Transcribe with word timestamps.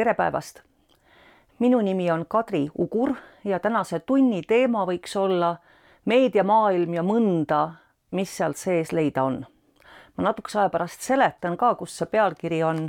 tere 0.00 0.14
päevast! 0.14 0.60
minu 1.58 1.80
nimi 1.80 2.10
on 2.10 2.24
Kadri 2.28 2.70
Ugur 2.78 3.10
ja 3.44 3.58
tänase 3.60 3.98
tunni 4.00 4.42
teema 4.48 4.86
võiks 4.88 5.12
olla 5.20 5.50
meediamaailm 6.08 6.94
ja 6.94 7.02
mõnda, 7.04 7.58
mis 8.16 8.32
sealt 8.36 8.56
sees 8.56 8.94
leida 8.96 9.22
on. 9.28 9.44
ma 10.16 10.24
natukese 10.24 10.58
aja 10.58 10.70
pärast 10.72 11.04
seletan 11.04 11.56
ka, 11.60 11.74
kust 11.74 12.00
see 12.00 12.08
pealkiri 12.08 12.62
on 12.62 12.80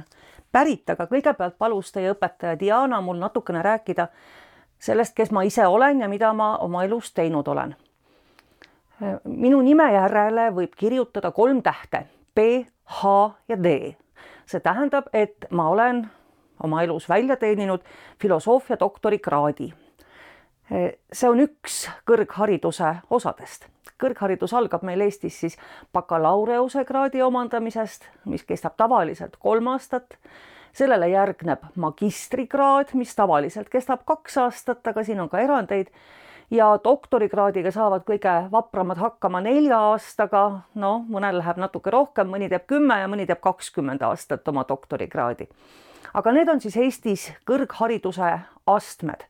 pärit, 0.51 0.89
aga 0.89 1.09
kõigepealt 1.11 1.57
palus 1.57 1.91
teie 1.91 2.13
õpetaja 2.13 2.59
Diana 2.59 3.01
mul 3.01 3.19
natukene 3.19 3.59
rääkida 3.61 4.07
sellest, 4.79 5.15
kes 5.15 5.35
ma 5.35 5.43
ise 5.43 5.67
olen 5.67 5.99
ja 6.05 6.07
mida 6.07 6.31
ma 6.33 6.53
oma 6.63 6.85
elus 6.87 7.11
teinud 7.11 7.47
olen. 7.47 7.75
minu 9.25 9.61
nime 9.61 9.91
järele 9.93 10.47
võib 10.55 10.79
kirjutada 10.79 11.31
kolm 11.31 11.59
tähte 11.61 12.05
B, 12.35 12.63
H 12.85 13.05
ja 13.49 13.63
D. 13.63 13.95
see 14.45 14.59
tähendab, 14.59 15.11
et 15.13 15.51
ma 15.51 15.69
olen 15.69 16.05
oma 16.63 16.83
elus 16.83 17.09
välja 17.09 17.35
teeninud 17.35 17.81
filosoofia 18.21 18.79
doktorikraadi. 18.79 19.73
see 21.13 21.29
on 21.29 21.39
üks 21.39 21.89
kõrghariduse 22.07 22.95
osadest. 23.09 23.67
kõrgharidus 24.01 24.53
algab 24.53 24.83
meil 24.83 25.01
Eestis 25.01 25.39
siis 25.39 25.57
bakalaureusekraadi 25.93 27.21
omandamisest, 27.21 28.07
mis 28.25 28.43
kestab 28.43 28.77
tavaliselt 28.77 29.37
kolm 29.37 29.67
aastat. 29.67 30.17
sellele 30.73 31.09
järgneb 31.09 31.59
magistrikraad, 31.75 32.93
mis 32.93 33.15
tavaliselt 33.15 33.69
kestab 33.69 34.05
kaks 34.05 34.37
aastat, 34.37 34.87
aga 34.87 35.03
siin 35.03 35.19
on 35.19 35.29
ka 35.29 35.39
erandeid 35.39 35.91
ja 36.51 36.79
doktorikraadiga 36.83 37.71
saavad 37.71 38.03
kõige 38.07 38.51
vapramad 38.51 38.97
hakkama 38.97 39.41
nelja 39.41 39.79
aastaga, 39.91 40.61
noh, 40.75 41.03
mõnel 41.07 41.37
läheb 41.37 41.57
natuke 41.57 41.91
rohkem, 41.91 42.27
mõni 42.27 42.49
teeb 42.49 42.67
kümme 42.67 42.99
ja 42.99 43.07
mõni 43.07 43.27
teeb 43.27 43.39
kakskümmend 43.41 44.01
aastat 44.01 44.47
oma 44.47 44.65
doktorikraadi 44.67 45.49
aga 46.13 46.31
need 46.31 46.49
on 46.49 46.61
siis 46.61 46.77
Eestis 46.77 47.31
kõrghariduse 47.45 48.39
astmed. 48.67 49.27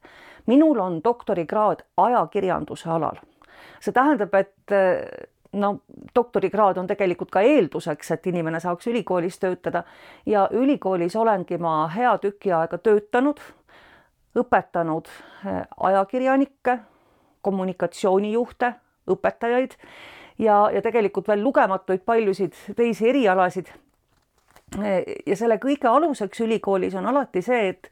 minul 0.47 0.79
on 0.79 1.01
doktorikraad 1.03 1.83
ajakirjanduse 1.97 2.89
alal. 2.89 3.17
see 3.79 3.91
tähendab, 3.93 4.33
et 4.33 5.31
no 5.53 5.79
doktorikraad 6.15 6.77
on 6.77 6.87
tegelikult 6.87 7.31
ka 7.31 7.41
eelduseks, 7.41 8.11
et 8.11 8.27
inimene 8.27 8.59
saaks 8.59 8.87
ülikoolis 8.87 9.39
töötada 9.39 9.83
ja 10.25 10.47
ülikoolis 10.51 11.15
olengi 11.15 11.57
ma 11.57 11.87
hea 11.91 12.13
tüki 12.23 12.53
aega 12.55 12.77
töötanud, 12.77 13.41
õpetanud 14.37 15.11
eh, 15.45 15.61
ajakirjanikke, 15.77 16.77
kommunikatsioonijuhte, 17.41 18.73
õpetajaid 19.11 19.75
ja, 20.39 20.69
ja 20.73 20.81
tegelikult 20.81 21.27
veel 21.27 21.43
lugematuid 21.43 22.05
paljusid 22.05 22.55
teisi 22.77 23.09
erialasid 23.09 23.71
ja 25.25 25.35
selle 25.35 25.57
kõige 25.59 25.89
aluseks 25.89 26.39
ülikoolis 26.45 26.95
on 26.95 27.05
alati 27.11 27.41
see, 27.43 27.69
et, 27.73 27.89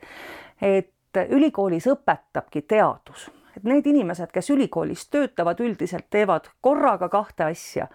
et 0.62 1.24
ülikoolis 1.30 1.88
õpetabki 1.92 2.62
teadus, 2.68 3.30
et 3.58 3.66
need 3.68 3.88
inimesed, 3.90 4.32
kes 4.32 4.50
ülikoolis 4.54 5.08
töötavad, 5.12 5.60
üldiselt 5.60 6.08
teevad 6.10 6.48
korraga 6.62 7.10
kahte 7.10 7.50
asja. 7.50 7.90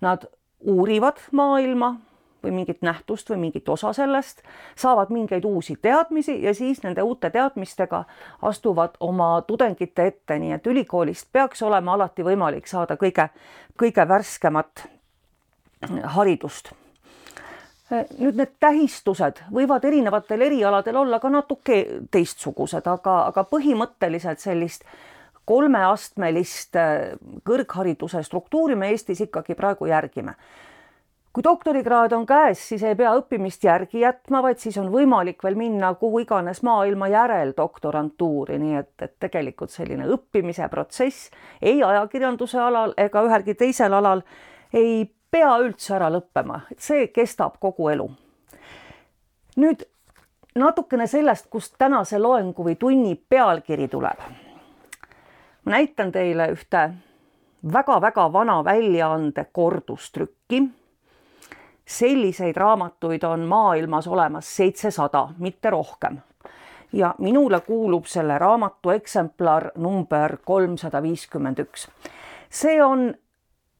Nad 0.00 0.24
uurivad 0.60 1.20
maailma 1.32 1.96
või 2.42 2.50
mingit 2.56 2.80
nähtust 2.82 3.30
või 3.30 3.38
mingit 3.44 3.68
osa 3.68 3.92
sellest, 3.94 4.42
saavad 4.74 5.12
mingeid 5.14 5.44
uusi 5.46 5.76
teadmisi 5.82 6.40
ja 6.42 6.54
siis 6.54 6.82
nende 6.82 7.02
uute 7.02 7.30
teadmistega 7.30 8.04
astuvad 8.42 8.96
oma 9.00 9.42
tudengite 9.46 10.06
ette, 10.06 10.38
nii 10.38 10.56
et 10.56 10.66
ülikoolist 10.66 11.28
peaks 11.32 11.62
olema 11.62 11.94
alati 11.94 12.26
võimalik 12.26 12.66
saada 12.66 12.96
kõige, 12.98 13.28
kõige 13.78 14.08
värskemat 14.08 14.86
haridust 16.16 16.72
nüüd 17.92 18.38
need 18.38 18.56
tähistused 18.62 19.42
võivad 19.52 19.84
erinevatel 19.84 20.46
erialadel 20.48 20.96
olla 21.02 21.20
ka 21.20 21.30
natuke 21.32 21.78
teistsugused, 22.10 22.86
aga, 22.88 23.18
aga 23.28 23.44
põhimõtteliselt 23.50 24.40
sellist 24.42 24.86
kolmeastmelist 25.48 26.76
äh, 26.78 27.14
kõrghariduse 27.46 28.22
struktuuri 28.26 28.76
me 28.78 28.92
Eestis 28.94 29.24
ikkagi 29.26 29.58
praegu 29.58 29.90
järgime. 29.90 30.36
kui 31.32 31.40
doktorikraad 31.44 32.12
on 32.12 32.26
käes, 32.28 32.60
siis 32.68 32.82
ei 32.84 32.94
pea 32.94 33.14
õppimist 33.16 33.62
järgi 33.64 34.02
jätma, 34.02 34.42
vaid 34.44 34.58
siis 34.60 34.76
on 34.76 34.90
võimalik 34.92 35.40
veel 35.44 35.54
minna 35.56 35.94
kuhu 35.96 36.20
iganes 36.26 36.60
maailma 36.62 37.08
järel 37.08 37.54
doktorantuuri, 37.56 38.58
nii 38.60 38.76
et, 38.76 38.92
et 39.00 39.14
tegelikult 39.18 39.72
selline 39.72 40.04
õppimise 40.12 40.68
protsess 40.68 41.30
ei 41.62 41.80
ajakirjanduse 41.82 42.60
alal 42.60 42.92
ega 43.00 43.24
ühelgi 43.24 43.54
teisel 43.56 43.96
alal 43.96 44.20
ei 44.76 45.08
pea 45.32 45.52
üldse 45.64 45.94
ära 45.96 46.10
lõppema, 46.12 46.60
et 46.70 46.80
see 46.80 47.08
kestab 47.08 47.56
kogu 47.60 47.88
elu. 47.88 48.10
nüüd 49.56 49.84
natukene 50.54 51.06
sellest, 51.06 51.48
kust 51.50 51.74
tänase 51.78 52.18
loengu 52.18 52.64
või 52.64 52.76
tunni 52.76 53.14
pealkiri 53.16 53.88
tuleb. 53.88 54.20
ma 55.64 55.72
näitan 55.72 56.12
teile 56.12 56.50
ühte 56.52 56.90
väga-väga 57.72 58.32
vana 58.32 58.64
väljaande 58.64 59.46
kordustrükki. 59.52 60.62
selliseid 61.86 62.56
raamatuid 62.56 63.24
on 63.24 63.40
maailmas 63.40 64.06
olemas 64.06 64.56
seitsesada, 64.56 65.28
mitte 65.38 65.70
rohkem. 65.70 66.18
ja 66.92 67.14
minule 67.18 67.60
kuulub 67.60 68.04
selle 68.04 68.38
raamatu 68.38 68.90
eksemplar 68.90 69.70
number 69.76 70.36
kolmsada 70.44 71.02
viiskümmend 71.02 71.58
üks. 71.58 71.88
see 72.50 72.84
on 72.84 73.14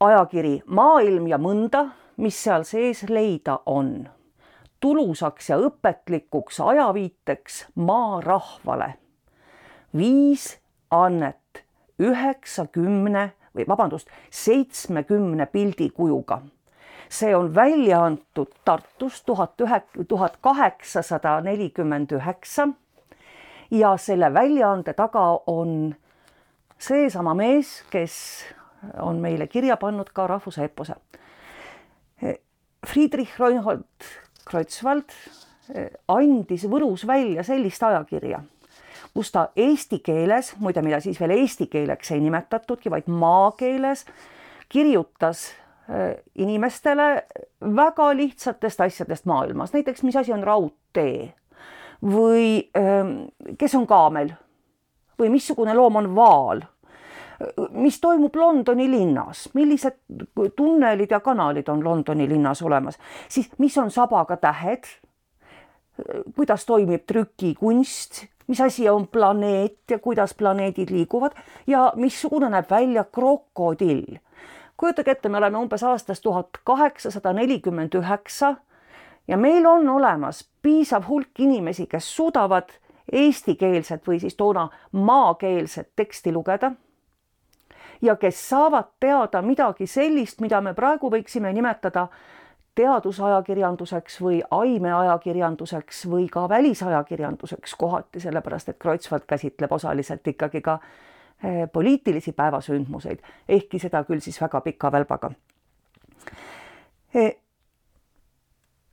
ajakiri 0.02 0.62
Maailm 0.66 1.26
ja 1.30 1.38
mõnda, 1.38 1.86
mis 2.16 2.36
seal 2.44 2.66
sees 2.66 3.04
leida 3.08 3.60
on. 3.66 4.08
tulusaks 4.80 5.50
ja 5.50 5.56
õpetlikuks 5.62 6.60
ajaviiteks 6.60 7.66
maarahvale. 7.74 8.94
viis 9.96 10.58
annet 10.91 11.64
üheksakümne 11.98 13.32
või 13.56 13.68
vabandust, 13.68 14.08
seitsmekümne 14.30 15.46
pildikujuga. 15.46 16.42
see 17.08 17.36
on 17.36 17.54
välja 17.54 18.04
antud 18.04 18.48
Tartus 18.64 19.22
tuhat 19.22 19.60
ühe, 19.60 19.82
tuhat 20.08 20.36
kaheksasada 20.41 21.41
nelikümmend 21.41 22.12
üheksa. 22.12 22.68
ja 23.70 23.96
selle 23.96 24.34
väljaande 24.34 24.92
taga 24.92 25.42
on 25.46 25.94
seesama 26.78 27.34
mees, 27.34 27.84
kes 27.91 28.44
on 28.98 29.20
meile 29.22 29.47
kirja 29.47 29.76
pannud 29.76 30.10
ka 30.15 30.26
rahvuse 30.26 30.65
epose. 30.65 30.94
Friedrich 32.87 33.38
Reinhold 33.38 33.84
Kreutzwald 34.48 35.12
eh, 35.75 35.91
andis 36.10 36.66
Võrus 36.70 37.06
välja 37.06 37.44
sellist 37.47 37.82
ajakirja, 37.87 38.42
kus 39.15 39.31
ta 39.34 39.48
eesti 39.56 40.00
keeles, 40.04 40.54
muide, 40.59 40.82
mida 40.82 41.00
siis 41.03 41.21
veel 41.22 41.37
eesti 41.37 41.69
keeleks 41.71 42.10
ei 42.15 42.22
nimetatudki, 42.25 42.91
vaid 42.91 43.06
maakeeles 43.06 44.04
kirjutas 44.72 45.50
eh, 45.88 46.19
inimestele 46.42 47.09
väga 47.76 48.10
lihtsatest 48.19 48.82
asjadest 48.88 49.31
maailmas, 49.31 49.75
näiteks 49.76 50.03
mis 50.03 50.19
asi 50.19 50.34
on 50.34 50.44
raudtee? 50.47 51.32
Või 52.03 52.59
ehm, 52.75 53.28
kes 53.54 53.76
on 53.78 53.84
kaamel? 53.87 54.32
Või 55.21 55.28
missugune 55.31 55.71
loom 55.78 56.00
on 56.00 56.09
vaal 56.16 56.65
mis 57.70 58.00
toimub 58.00 58.37
Londoni 58.37 58.91
linnas, 58.91 59.48
millised 59.54 59.97
tunnelid 60.56 61.10
ja 61.10 61.20
kanalid 61.20 61.69
on 61.69 61.84
Londoni 61.84 62.28
linnas 62.28 62.62
olemas, 62.62 62.98
siis 63.28 63.50
mis 63.59 63.78
on 63.78 63.91
sabaga 63.91 64.37
tähed, 64.37 64.84
kuidas 66.37 66.66
toimib 66.66 67.06
trükikunst, 67.06 68.25
mis 68.47 68.60
asi 68.60 68.88
on 68.88 69.06
planeet 69.09 69.91
ja 69.91 69.98
kuidas 69.98 70.34
planeedid 70.34 70.91
liiguvad? 70.91 71.32
Ja 71.66 71.92
missugune 71.97 72.48
näeb 72.50 72.71
välja 72.71 73.04
krokodill. 73.04 74.19
kujutage 74.76 75.10
ette, 75.10 75.28
me 75.28 75.38
oleme 75.38 75.59
umbes 75.59 75.82
aastas 75.82 76.21
tuhat 76.21 76.48
kaheksasada 76.65 77.32
nelikümmend 77.32 77.94
üheksa 77.94 78.56
ja 79.28 79.37
meil 79.37 79.66
on 79.66 79.88
olemas 79.88 80.48
piisav 80.62 81.06
hulk 81.09 81.38
inimesi, 81.38 81.87
kes 81.87 82.16
suudavad 82.16 82.72
eestikeelset 83.12 84.06
või 84.06 84.21
siis 84.21 84.34
toona 84.36 84.68
maakeelset 84.92 85.92
teksti 85.97 86.33
lugeda 86.33 86.72
ja 88.03 88.16
kes 88.16 88.49
saavad 88.49 88.84
teada 89.01 89.43
midagi 89.43 89.87
sellist, 89.87 90.41
mida 90.41 90.60
me 90.60 90.75
praegu 90.75 91.10
võiksime 91.10 91.53
nimetada 91.53 92.09
teadusajakirjanduseks 92.75 94.21
või 94.21 94.41
aimeajakirjanduseks 94.51 96.07
või 96.10 96.27
ka 96.33 96.49
välisajakirjanduseks 96.49 97.75
kohati, 97.78 98.21
sellepärast 98.21 98.72
et 98.72 98.78
Kreutzwald 98.78 99.27
käsitleb 99.28 99.72
osaliselt 99.72 100.27
ikkagi 100.27 100.60
ka 100.60 100.78
eh, 101.45 101.69
poliitilisi 101.72 102.33
päevasündmuseid, 102.33 103.21
ehkki 103.49 103.78
seda 103.78 104.04
küll 104.09 104.25
siis 104.25 104.41
väga 104.41 104.60
pika 104.60 104.93
välbaga. 104.93 105.31
Eh, 107.15 107.37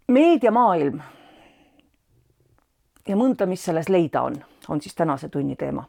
meediamaailm 0.07 0.99
ja 3.07 3.15
mõnda, 3.15 3.47
mis 3.47 3.63
selles 3.63 3.89
leida 3.89 4.21
on, 4.27 4.35
on 4.67 4.81
siis 4.81 4.95
tänase 4.95 5.29
tunni 5.29 5.55
teema 5.55 5.87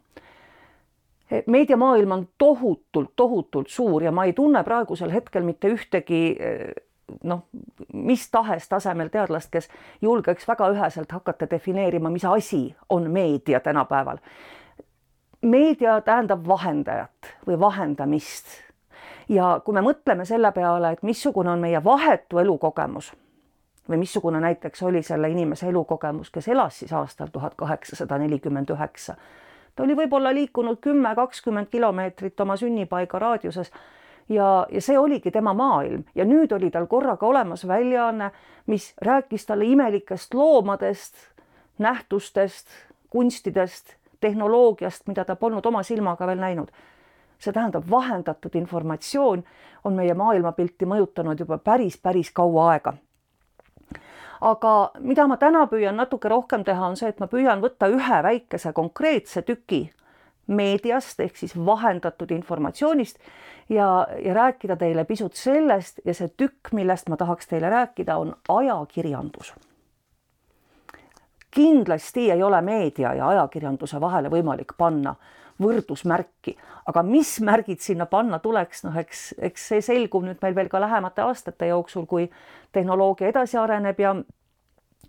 meediamaailm 1.47 2.13
on 2.13 2.29
tohutult, 2.39 3.13
tohutult 3.17 3.69
suur 3.69 4.03
ja 4.03 4.13
ma 4.13 4.25
ei 4.25 4.33
tunne 4.33 4.63
praegusel 4.65 5.13
hetkel 5.13 5.43
mitte 5.47 5.71
ühtegi 5.71 6.23
eh, 6.39 6.73
noh, 7.25 7.45
mis 7.93 8.31
tahes 8.31 8.69
tasemel 8.69 9.09
teadlast, 9.09 9.51
kes 9.51 9.69
julgeks 10.03 10.49
väga 10.49 10.71
üheselt 10.75 11.13
hakata 11.13 11.51
defineerima, 11.51 12.11
mis 12.11 12.25
asi 12.25 12.77
on 12.89 13.11
meedia 13.11 13.61
tänapäeval. 13.61 14.19
meedia 15.43 16.01
tähendab 16.01 16.47
vahendajat 16.47 17.35
või 17.47 17.61
vahendamist. 17.61 18.47
ja 19.29 19.61
kui 19.65 19.75
me 19.75 19.81
mõtleme 19.81 20.25
selle 20.25 20.53
peale, 20.53 20.93
et 20.93 21.03
missugune 21.03 21.51
on 21.51 21.61
meie 21.61 21.85
vahetu 21.85 22.39
elukogemus 22.39 23.13
või 23.91 23.97
missugune 23.97 24.41
näiteks 24.41 24.83
oli 24.83 25.03
selle 25.03 25.31
inimese 25.31 25.69
elukogemus, 25.69 26.31
kes 26.31 26.49
elas 26.49 26.79
siis 26.79 26.93
aastal 26.93 27.29
tuhat 27.33 27.55
kaheksasada 27.55 28.19
nelikümmend 28.19 28.71
üheksa. 28.71 29.17
Ta 29.77 29.83
oli 29.83 29.97
võib-olla 29.97 30.35
liikunud 30.35 30.81
kümme, 30.81 31.15
kakskümmend 31.15 31.71
kilomeetrit 31.71 32.41
oma 32.41 32.57
sünnipaiga 32.57 33.19
raadiuses 33.19 33.71
ja, 34.29 34.67
ja 34.73 34.83
see 34.83 34.99
oligi 34.99 35.31
tema 35.31 35.55
maailm 35.55 36.05
ja 36.15 36.25
nüüd 36.25 36.53
oli 36.57 36.71
tal 36.71 36.87
korraga 36.87 37.27
olemas 37.27 37.67
väljaanne, 37.69 38.31
mis 38.67 38.93
rääkis 39.03 39.47
talle 39.47 39.65
imelikest 39.65 40.35
loomadest, 40.35 41.17
nähtustest, 41.79 42.67
kunstidest, 43.11 43.97
tehnoloogiast, 44.21 45.07
mida 45.09 45.25
ta 45.25 45.37
polnud 45.37 45.67
oma 45.67 45.83
silmaga 45.83 46.27
veel 46.27 46.39
näinud. 46.39 46.71
see 47.41 47.53
tähendab, 47.57 47.87
vahendatud 47.91 48.55
informatsioon 48.55 49.45
on 49.85 49.95
meie 49.97 50.15
maailmapilti 50.15 50.85
mõjutanud 50.85 51.41
juba 51.41 51.57
päris, 51.59 51.97
päris 51.97 52.31
kaua 52.31 52.67
aega 52.73 52.93
aga 54.41 54.75
mida 55.01 55.27
ma 55.29 55.37
täna 55.37 55.67
püüan 55.69 55.97
natuke 56.01 56.29
rohkem 56.29 56.65
teha, 56.65 56.87
on 56.87 56.97
see, 56.97 57.09
et 57.13 57.21
ma 57.21 57.29
püüan 57.29 57.61
võtta 57.61 57.91
ühe 57.93 58.21
väikese 58.25 58.73
konkreetse 58.73 59.43
tüki 59.43 59.91
meediast 60.51 61.21
ehk 61.21 61.37
siis 61.37 61.55
vahendatud 61.67 62.31
informatsioonist 62.35 63.19
ja, 63.71 64.07
ja 64.25 64.35
rääkida 64.35 64.77
teile 64.77 65.05
pisut 65.05 65.35
sellest 65.39 66.01
ja 66.05 66.15
see 66.15 66.31
tükk, 66.37 66.73
millest 66.73 67.09
ma 67.09 67.17
tahaks 67.21 67.51
teile 67.51 67.71
rääkida, 67.71 68.17
on 68.17 68.35
ajakirjandus. 68.49 69.55
kindlasti 71.51 72.31
ei 72.31 72.43
ole 72.43 72.61
meedia 72.63 73.15
ja 73.15 73.29
ajakirjanduse 73.29 74.01
vahele 74.01 74.31
võimalik 74.31 74.75
panna 74.79 75.15
võrdusmärki, 75.61 76.57
aga 76.89 77.03
mis 77.07 77.37
märgid 77.45 77.83
sinna 77.85 78.07
panna 78.11 78.39
tuleks, 78.41 78.85
noh, 78.87 78.97
eks, 78.97 79.35
eks 79.39 79.67
see 79.73 79.85
selgub 79.85 80.25
nüüd 80.25 80.41
meil 80.43 80.57
veel 80.57 80.71
ka 80.73 80.81
lähemate 80.81 81.23
aastate 81.23 81.69
jooksul, 81.71 82.07
kui 82.09 82.31
tehnoloogia 82.73 83.29
edasi 83.29 83.59
areneb 83.61 84.01
ja 84.01 84.15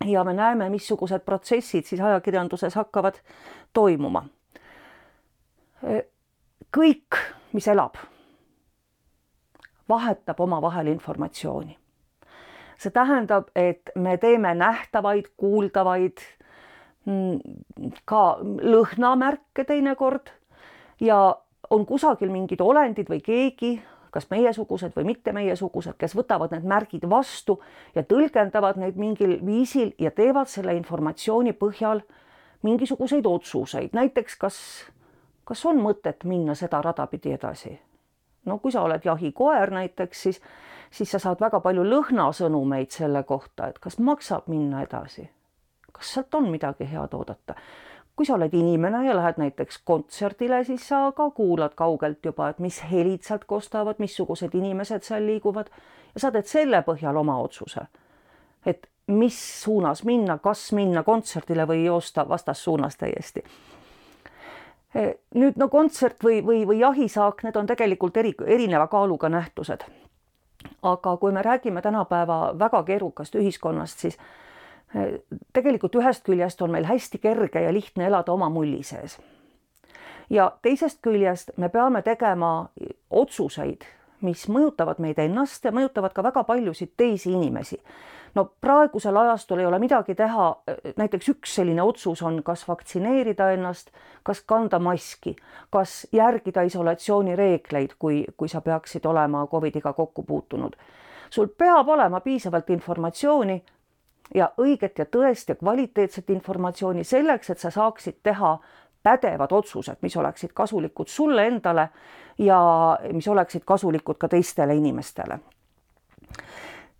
ja 0.06 0.24
me 0.24 0.32
näeme, 0.34 0.68
missugused 0.70 1.22
protsessid 1.24 1.86
siis 1.86 2.00
ajakirjanduses 2.00 2.74
hakkavad 2.74 3.20
toimuma. 3.72 4.24
Kõik, 6.76 7.18
mis 7.52 7.68
elab, 7.68 7.98
vahetab 9.88 10.40
omavahel 10.40 10.86
informatsiooni. 10.86 11.78
see 12.82 12.90
tähendab, 12.90 13.50
et 13.54 13.90
me 13.94 14.16
teeme 14.18 14.54
nähtavaid, 14.54 15.28
kuuldavaid, 15.36 16.18
mm, 17.06 17.38
ka 18.04 18.38
lõhnamärke 18.42 19.64
teinekord 19.64 20.32
ja 21.02 21.18
on 21.70 21.86
kusagil 21.86 22.30
mingid 22.30 22.60
olendid 22.62 23.10
või 23.10 23.20
keegi, 23.24 23.72
kas 24.12 24.28
meiesugused 24.30 24.94
või 24.96 25.08
mitte 25.08 25.32
meiesugused, 25.32 25.96
kes 25.98 26.14
võtavad 26.14 26.52
need 26.54 26.64
märgid 26.68 27.04
vastu 27.10 27.58
ja 27.94 28.04
tõlgendavad 28.06 28.78
neid 28.78 28.98
mingil 29.00 29.38
viisil 29.44 29.94
ja 29.98 30.12
teevad 30.14 30.50
selle 30.52 30.76
informatsiooni 30.78 31.56
põhjal 31.58 32.04
mingisuguseid 32.62 33.26
otsuseid, 33.26 33.96
näiteks 33.96 34.36
kas 34.38 34.58
kas 35.44 35.64
on 35.66 35.80
mõtet 35.82 36.24
minna 36.24 36.54
seda 36.58 36.82
rada 36.82 37.06
pidi 37.06 37.34
edasi? 37.34 37.78
no 38.44 38.58
kui 38.58 38.72
sa 38.74 38.82
oled 38.82 39.04
jahikoer 39.04 39.70
näiteks, 39.70 40.22
siis, 40.22 40.40
siis 40.90 41.10
sa 41.14 41.18
saad 41.22 41.40
väga 41.40 41.60
palju 41.62 41.84
lõhnasõnumeid 41.86 42.90
selle 42.90 43.22
kohta, 43.22 43.68
et 43.68 43.78
kas 43.78 43.98
maksab 43.98 44.48
minna 44.50 44.82
edasi. 44.82 45.28
kas 45.92 46.14
sealt 46.14 46.34
on 46.34 46.50
midagi 46.50 46.88
head 46.90 47.14
oodata? 47.14 47.54
Kui 48.16 48.26
sa 48.26 48.34
oled 48.34 48.54
inimene 48.54 49.06
ja 49.06 49.16
lähed 49.16 49.40
näiteks 49.40 49.78
kontserdile, 49.84 50.64
siis 50.64 50.88
sa 50.88 51.12
ka 51.16 51.30
kuulad 51.30 51.74
kaugelt 51.74 52.24
juba, 52.24 52.48
et 52.48 52.58
mis 52.58 52.82
helid 52.90 53.22
sealt 53.22 53.44
kostavad, 53.44 53.98
missugused 53.98 54.54
inimesed 54.54 55.02
seal 55.02 55.26
liiguvad 55.26 55.70
ja 56.14 56.20
sa 56.20 56.30
teed 56.30 56.46
selle 56.46 56.82
põhjal 56.86 57.16
oma 57.16 57.38
otsuse. 57.40 57.86
et 58.66 58.86
mis 59.06 59.62
suunas 59.62 60.04
minna, 60.04 60.38
kas 60.38 60.72
minna 60.72 61.02
kontserdile 61.02 61.66
või 61.66 61.84
joosta 61.84 62.28
vastassuunas 62.28 62.96
täiesti 62.96 63.42
Eh, 64.94 65.14
nüüd 65.40 65.56
no 65.56 65.70
kontsert 65.72 66.20
või, 66.24 66.42
või, 66.44 66.66
või 66.68 66.82
jahisaak, 66.82 67.40
need 67.46 67.56
on 67.56 67.68
tegelikult 67.68 68.16
eri, 68.20 68.34
erineva 68.44 68.86
kaaluga 68.92 69.30
nähtused. 69.32 69.88
aga 70.82 71.16
kui 71.16 71.32
me 71.32 71.42
räägime 71.42 71.82
tänapäeva 71.82 72.52
väga 72.58 72.82
keerukast 72.82 73.34
ühiskonnast, 73.34 73.98
siis 73.98 74.18
tegelikult 75.52 75.94
ühest 75.96 76.24
küljest 76.26 76.62
on 76.62 76.70
meil 76.70 76.84
hästi 76.84 77.18
kerge 77.18 77.62
ja 77.64 77.72
lihtne 77.72 78.06
elada 78.06 78.32
oma 78.32 78.48
mulli 78.48 78.82
sees. 78.82 79.18
ja 80.30 80.52
teisest 80.62 81.00
küljest 81.02 81.50
me 81.56 81.68
peame 81.68 82.02
tegema 82.02 82.68
otsuseid, 83.10 83.84
mis 84.20 84.48
mõjutavad 84.48 85.00
meid 85.00 85.18
ennast 85.18 85.64
ja 85.64 85.72
mõjutavad 85.72 86.12
ka 86.12 86.22
väga 86.22 86.44
paljusid 86.44 86.92
teisi 86.96 87.32
inimesi 87.32 87.80
no 88.34 88.44
praegusel 88.60 89.16
ajastul 89.16 89.58
ei 89.58 89.66
ole 89.66 89.78
midagi 89.78 90.14
teha, 90.14 90.46
näiteks 90.96 91.28
üks 91.34 91.54
selline 91.58 91.82
otsus 91.82 92.22
on, 92.22 92.40
kas 92.42 92.64
vaktsineerida 92.68 93.50
ennast, 93.56 93.92
kas 94.22 94.42
kanda 94.46 94.78
maski, 94.78 95.36
kas 95.70 96.06
järgida 96.12 96.64
isolatsioonireegleid, 96.68 97.96
kui, 97.98 98.24
kui 98.36 98.48
sa 98.48 98.60
peaksid 98.60 99.06
olema 99.06 99.46
Covidiga 99.46 99.92
kokku 99.92 100.22
puutunud. 100.22 100.76
sul 101.30 101.48
peab 101.58 101.88
olema 101.88 102.20
piisavalt 102.20 102.70
informatsiooni 102.70 103.62
ja 104.34 104.52
õiget 104.58 104.98
ja 104.98 105.04
tõest 105.04 105.48
ja 105.48 105.54
kvaliteetset 105.54 106.30
informatsiooni 106.30 107.04
selleks, 107.04 107.50
et 107.50 107.58
sa 107.58 107.70
saaksid 107.70 108.22
teha 108.22 108.58
pädevad 109.02 109.52
otsused, 109.52 109.98
mis 110.02 110.16
oleksid 110.16 110.52
kasulikud 110.54 111.08
sulle 111.08 111.46
endale 111.46 111.88
ja 112.38 112.60
mis 113.12 113.28
oleksid 113.28 113.64
kasulikud 113.66 114.18
ka 114.18 114.28
teistele 114.28 114.74
inimestele. 114.74 115.38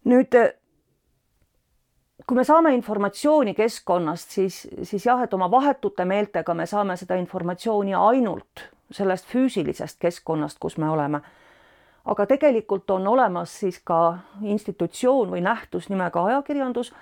nüüd 0.05 0.34
kui 2.26 2.37
me 2.37 2.44
saame 2.44 2.75
informatsiooni 2.75 3.55
keskkonnast, 3.55 4.31
siis, 4.31 4.62
siis 4.82 5.06
jah, 5.06 5.23
et 5.23 5.35
oma 5.35 5.50
vahetute 5.50 6.05
meeltega 6.05 6.55
me 6.55 6.67
saame 6.67 6.96
seda 6.96 7.19
informatsiooni 7.19 7.94
ainult 7.94 8.67
sellest 8.93 9.26
füüsilisest 9.31 9.99
keskkonnast, 10.00 10.58
kus 10.61 10.78
me 10.78 10.90
oleme. 10.90 11.20
aga 12.05 12.26
tegelikult 12.26 12.90
on 12.90 13.06
olemas 13.06 13.52
siis 13.61 13.78
ka 13.78 14.19
institutsioon 14.43 15.31
või 15.31 15.40
nähtus 15.40 15.88
nimega 15.88 16.25
ajakirjandus, 16.25 16.93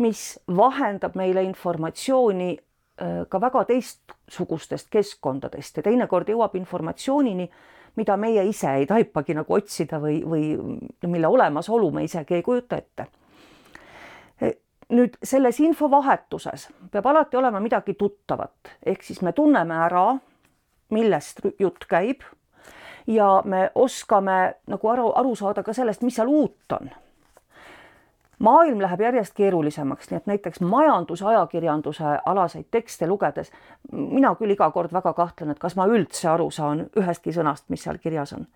mis 0.00 0.40
vahendab 0.56 1.16
meile 1.18 1.42
informatsiooni 1.44 2.50
äh, 2.56 3.22
ka 3.28 3.40
väga 3.40 3.64
teistsugustest 3.68 4.90
keskkondadest. 4.92 5.76
Ja 5.76 5.86
teinekord 5.86 6.28
jõuab 6.32 6.56
informatsioonini, 6.56 7.50
mida 7.96 8.16
meie 8.16 8.44
ise 8.48 8.72
ei 8.80 8.86
taipagi 8.88 9.34
nagu 9.36 9.54
otsida 9.54 10.00
või, 10.00 10.20
või 10.24 10.44
mille 11.06 11.28
olemasolu 11.28 11.90
me 11.92 12.04
isegi 12.06 12.38
ei 12.38 12.46
kujuta 12.46 12.78
ette. 12.80 13.06
Nüüd 14.90 15.14
selles 15.22 15.60
infovahetuses 15.62 16.64
peab 16.90 17.06
alati 17.06 17.38
olema 17.38 17.60
midagi 17.62 17.94
tuttavat, 17.94 18.72
ehk 18.82 19.04
siis 19.06 19.20
me 19.22 19.30
tunneme 19.32 19.76
ära, 19.86 20.16
millest 20.90 21.44
jutt 21.62 21.86
käib 21.86 22.24
ja 23.06 23.42
me 23.44 23.68
oskame 23.74 24.38
nagu 24.66 24.90
aru, 24.90 25.12
aru 25.14 25.36
saada 25.38 25.62
ka 25.62 25.74
sellest, 25.76 26.02
mis 26.02 26.18
seal 26.18 26.30
uut 26.30 26.74
on. 26.74 26.90
Maailm 28.40 28.80
läheb 28.80 29.00
järjest 29.04 29.34
keerulisemaks, 29.36 30.10
nii 30.10 30.16
et 30.16 30.28
näiteks 30.30 30.60
majandusajakirjanduse 30.64 32.18
alaseid 32.26 32.70
tekste 32.70 33.06
lugedes 33.06 33.52
mina 33.92 34.34
küll 34.34 34.56
iga 34.56 34.70
kord 34.70 34.92
väga 34.92 35.12
kahtlen, 35.12 35.50
et 35.50 35.58
kas 35.58 35.76
ma 35.76 35.86
üldse 35.86 36.28
aru 36.28 36.50
saan 36.50 36.86
ühestki 36.96 37.34
sõnast, 37.36 37.68
mis 37.68 37.84
seal 37.84 38.00
kirjas 38.00 38.32
on 38.36 38.46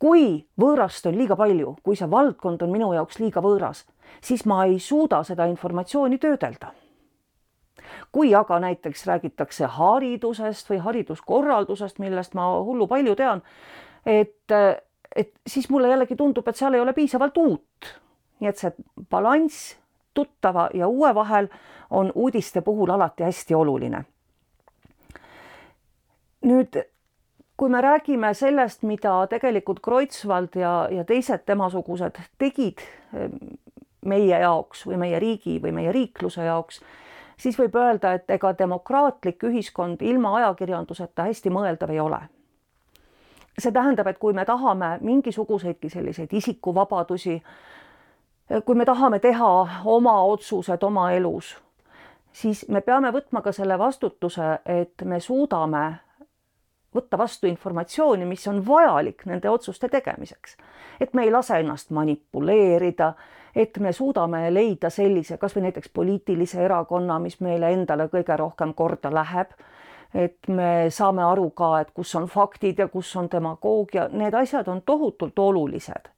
kui 0.00 0.46
võõrast 0.60 1.06
on 1.06 1.16
liiga 1.18 1.36
palju, 1.36 1.76
kui 1.84 1.98
see 1.98 2.08
valdkond 2.10 2.62
on 2.64 2.72
minu 2.72 2.90
jaoks 2.96 3.20
liiga 3.20 3.42
võõras, 3.44 3.84
siis 4.24 4.46
ma 4.48 4.64
ei 4.64 4.78
suuda 4.80 5.22
seda 5.28 5.46
informatsiooni 5.50 6.18
töödelda. 6.18 6.72
kui 8.12 8.34
aga 8.34 8.58
näiteks 8.60 9.06
räägitakse 9.06 9.66
haridusest 9.66 10.70
või 10.70 10.78
hariduskorraldusest, 10.82 11.98
millest 11.98 12.34
ma 12.34 12.46
hullu 12.62 12.86
palju 12.86 13.14
tean, 13.14 13.42
et, 14.06 14.52
et 15.16 15.32
siis 15.46 15.68
mulle 15.70 15.88
jällegi 15.88 16.16
tundub, 16.16 16.48
et 16.48 16.56
seal 16.56 16.74
ei 16.74 16.80
ole 16.80 16.92
piisavalt 16.92 17.36
uut. 17.36 17.90
Nii 18.40 18.48
et 18.48 18.58
see 18.58 18.72
balanss 19.10 19.76
tuttava 20.14 20.68
ja 20.74 20.88
uue 20.88 21.14
vahel 21.14 21.48
on 21.90 22.12
uudiste 22.14 22.60
puhul 22.60 22.90
alati 22.90 23.24
hästi 23.24 23.54
oluline. 23.54 24.04
nüüd 26.40 26.82
kui 27.60 27.68
me 27.68 27.80
räägime 27.80 28.34
sellest, 28.34 28.82
mida 28.82 29.26
tegelikult 29.28 29.82
Kreutzwald 29.84 30.54
ja, 30.56 30.88
ja 30.90 31.04
teised 31.04 31.42
temasugused 31.44 32.16
tegid 32.40 32.80
ehm, 33.12 33.34
meie 34.08 34.38
jaoks 34.40 34.86
või 34.88 34.96
meie 35.02 35.18
riigi 35.20 35.58
või 35.60 35.74
meie 35.76 35.92
riikluse 35.92 36.46
jaoks, 36.46 36.80
siis 37.36 37.58
võib 37.60 37.76
öelda, 37.76 38.14
et 38.16 38.32
ega 38.32 38.54
demokraatlik 38.58 39.44
ühiskond 39.44 40.00
ilma 40.00 40.32
ajakirjanduseta 40.38 41.28
hästi 41.28 41.52
mõeldav 41.52 41.92
ei 41.92 42.00
ole. 42.00 42.20
see 43.58 43.72
tähendab, 43.72 44.06
et 44.06 44.18
kui 44.18 44.32
me 44.32 44.44
tahame 44.48 44.94
mingisuguseidki 45.04 45.88
selliseid 45.92 46.32
isikuvabadusi 46.32 47.42
kui 48.64 48.74
me 48.74 48.84
tahame 48.84 49.18
teha 49.18 49.50
oma 49.84 50.22
otsused 50.22 50.82
oma 50.82 51.10
elus, 51.12 51.56
siis 52.32 52.64
me 52.68 52.80
peame 52.80 53.12
võtma 53.14 53.42
ka 53.42 53.52
selle 53.52 53.78
vastutuse, 53.78 54.58
et 54.66 55.02
me 55.04 55.20
suudame 55.20 55.84
võtta 56.94 57.18
vastu 57.18 57.46
informatsiooni, 57.46 58.26
mis 58.26 58.46
on 58.50 58.62
vajalik 58.66 59.22
nende 59.26 59.50
otsuste 59.50 59.88
tegemiseks. 59.88 60.56
et 61.00 61.14
me 61.14 61.22
ei 61.22 61.30
lase 61.30 61.58
ennast 61.58 61.90
manipuleerida, 61.90 63.14
et 63.54 63.78
me 63.78 63.92
suudame 63.92 64.54
leida 64.54 64.90
sellise 64.90 65.38
kasvõi 65.38 65.62
näiteks 65.62 65.88
poliitilise 65.94 66.62
erakonna, 66.64 67.18
mis 67.18 67.40
meile 67.40 67.72
endale 67.72 68.08
kõige 68.08 68.36
rohkem 68.36 68.74
korda 68.74 69.14
läheb. 69.14 69.48
et 70.14 70.48
me 70.48 70.90
saame 70.90 71.22
aru 71.22 71.50
ka, 71.50 71.80
et 71.80 71.90
kus 71.94 72.14
on 72.14 72.26
faktid 72.26 72.78
ja 72.78 72.88
kus 72.88 73.16
on 73.16 73.28
demagoogia, 73.30 74.08
need 74.08 74.34
asjad 74.34 74.68
on 74.68 74.82
tohutult 74.82 75.38
olulised. 75.38 76.10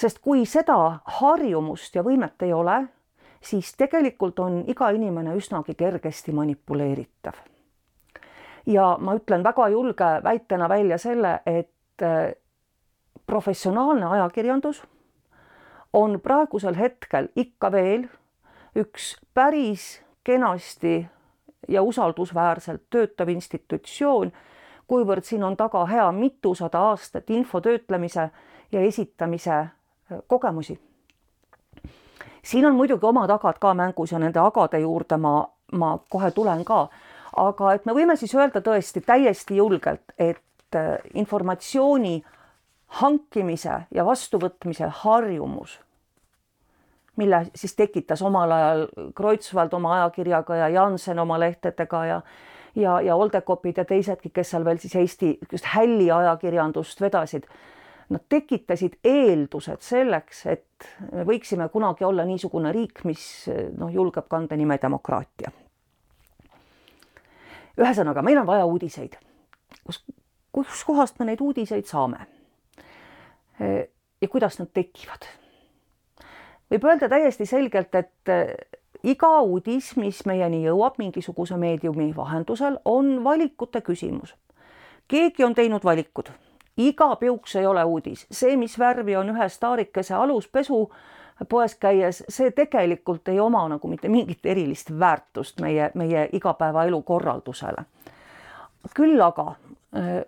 Sest 0.00 0.20
kui 0.24 0.46
seda 0.48 0.76
harjumust 1.20 1.94
ja 1.94 2.04
võimet 2.06 2.42
ei 2.46 2.52
ole, 2.56 2.76
siis 3.40 3.72
tegelikult 3.76 4.38
on 4.40 4.62
iga 4.68 4.90
inimene 4.96 5.34
üsnagi 5.36 5.74
kergesti 5.74 6.32
manipuleeritav. 6.32 7.36
Ja 8.66 8.94
ma 9.00 9.16
ütlen 9.16 9.44
väga 9.44 9.68
julge 9.72 10.08
väitena 10.24 10.68
välja 10.68 10.98
selle, 10.98 11.40
et 11.46 12.04
äh, 12.04 12.32
professionaalne 13.26 14.06
ajakirjandus 14.06 14.82
on 15.92 16.20
praegusel 16.20 16.76
hetkel 16.76 17.28
ikka 17.36 17.72
veel 17.72 18.06
üks 18.76 19.16
päris 19.34 20.02
kenasti 20.24 21.06
ja 21.68 21.82
usaldusväärselt 21.82 22.82
töötav 22.90 23.28
institutsioon, 23.28 24.32
kuivõrd 24.86 25.26
siin 25.26 25.44
on 25.44 25.56
taga 25.56 25.84
hea 25.86 26.06
mitusada 26.12 26.82
aastat 26.90 27.30
info 27.30 27.60
töötlemise 27.60 28.30
ja 28.72 28.80
esitamise 28.80 29.66
kogemusi. 30.26 30.80
siin 32.42 32.66
on 32.66 32.74
muidugi 32.74 33.06
oma 33.06 33.26
tagad 33.26 33.58
ka 33.58 33.74
mängus 33.74 34.12
ja 34.12 34.18
nende 34.18 34.40
agade 34.40 34.78
juurde 34.78 35.16
ma, 35.16 35.48
ma 35.72 35.98
kohe 36.08 36.30
tulen 36.30 36.64
ka 36.64 36.88
aga 37.36 37.74
et 37.74 37.86
me 37.86 37.94
võime 37.94 38.16
siis 38.18 38.34
öelda 38.34 38.62
tõesti 38.64 39.02
täiesti 39.06 39.56
julgelt, 39.56 40.14
et 40.18 40.76
äh, 40.76 40.98
informatsiooni 41.14 42.20
hankimise 43.00 43.84
ja 43.94 44.04
vastuvõtmise 44.06 44.90
harjumus, 45.02 45.78
mille 47.16 47.44
siis 47.54 47.76
tekitas 47.78 48.22
omal 48.26 48.50
ajal 48.52 48.86
Kreutzwald 49.14 49.74
oma 49.76 49.94
ajakirjaga 50.00 50.56
ja 50.64 50.68
Jansen 50.68 51.18
oma 51.18 51.38
lehtedega 51.40 52.06
ja 52.06 52.22
ja, 52.74 53.00
ja 53.02 53.16
Oldekopid 53.16 53.80
ja 53.80 53.84
teisedki, 53.84 54.30
kes 54.30 54.52
seal 54.52 54.64
veel 54.64 54.78
siis 54.78 54.94
Eesti 54.96 55.38
just 55.52 55.66
hälli 55.72 56.10
ajakirjandust 56.10 57.00
vedasid. 57.00 57.48
Nad 58.10 58.24
tekitasid 58.28 58.96
eeldused 59.06 59.84
selleks, 59.86 60.44
et 60.50 60.86
me 61.12 61.22
võiksime 61.28 61.68
kunagi 61.70 62.04
olla 62.04 62.24
niisugune 62.26 62.72
riik, 62.74 63.04
mis 63.06 63.22
noh, 63.78 63.92
julgeb 63.94 64.26
kanda 64.26 64.56
nime 64.58 64.80
demokraatia 64.82 65.52
ühesõnaga, 67.80 68.22
meil 68.22 68.40
on 68.40 68.48
vaja 68.48 68.66
uudiseid. 68.66 69.16
kus, 69.84 70.02
kuskohast 70.52 71.18
me 71.18 71.30
neid 71.30 71.40
uudiseid 71.40 71.86
saame? 71.86 72.26
ja 74.20 74.28
kuidas 74.28 74.58
nad 74.58 74.70
tekivad? 74.74 75.26
võib 76.70 76.84
öelda 76.86 77.08
täiesti 77.08 77.46
selgelt, 77.46 77.94
et 77.94 78.32
eh, 78.32 78.54
iga 79.02 79.40
uudis, 79.40 79.96
mis 79.96 80.22
meieni 80.26 80.62
jõuab 80.64 81.00
mingisuguse 81.00 81.56
meediumi 81.56 82.12
vahendusel, 82.16 82.78
on 82.84 83.24
valikute 83.24 83.80
küsimus. 83.80 84.34
keegi 85.08 85.44
on 85.44 85.54
teinud 85.54 85.84
valikud, 85.84 86.30
iga 86.76 87.16
piuks 87.16 87.56
ei 87.56 87.66
ole 87.66 87.84
uudis, 87.84 88.26
see, 88.30 88.56
mis 88.56 88.78
värvi 88.78 89.16
on 89.16 89.30
ühe 89.34 89.48
staarikese 89.48 90.14
aluspesu 90.14 90.90
poes 91.48 91.74
käies, 91.74 92.24
see 92.28 92.50
tegelikult 92.50 93.28
ei 93.28 93.40
oma 93.40 93.62
nagu 93.68 93.88
mitte 93.88 94.08
mingit 94.08 94.46
erilist 94.46 94.92
väärtust 94.98 95.60
meie, 95.60 95.90
meie 95.94 96.28
igapäevaelu 96.32 97.02
korraldusele. 97.02 97.84
küll 98.94 99.20
aga 99.20 99.54
äh, 99.96 100.22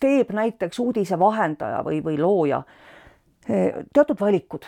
teeb 0.00 0.30
näiteks 0.32 0.78
uudise 0.78 1.18
vahendaja 1.18 1.82
või, 1.84 2.02
või 2.04 2.18
looja 2.18 2.58
äh, 2.58 3.84
teatud 3.92 4.20
valikud. 4.20 4.64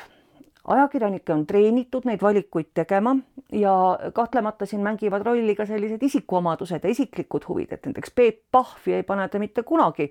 Ajakirjanikke 0.71 1.33
on 1.35 1.47
treenitud 1.47 2.07
neid 2.07 2.23
valikuid 2.23 2.71
tegema 2.75 3.17
ja 3.53 3.73
kahtlemata 4.15 4.67
siin 4.67 4.83
mängivad 4.87 5.25
rolli 5.27 5.55
ka 5.59 5.67
sellised 5.67 6.03
isikuomadused 6.03 6.85
ja 6.85 6.91
isiklikud 6.91 7.49
huvid, 7.49 7.73
et 7.73 7.87
näiteks 7.87 8.15
Peep 8.15 8.45
Pahvi 8.53 8.95
ei 8.99 9.03
pane 9.03 9.29
te 9.29 9.39
mitte 9.43 9.63
kunagi 9.67 10.11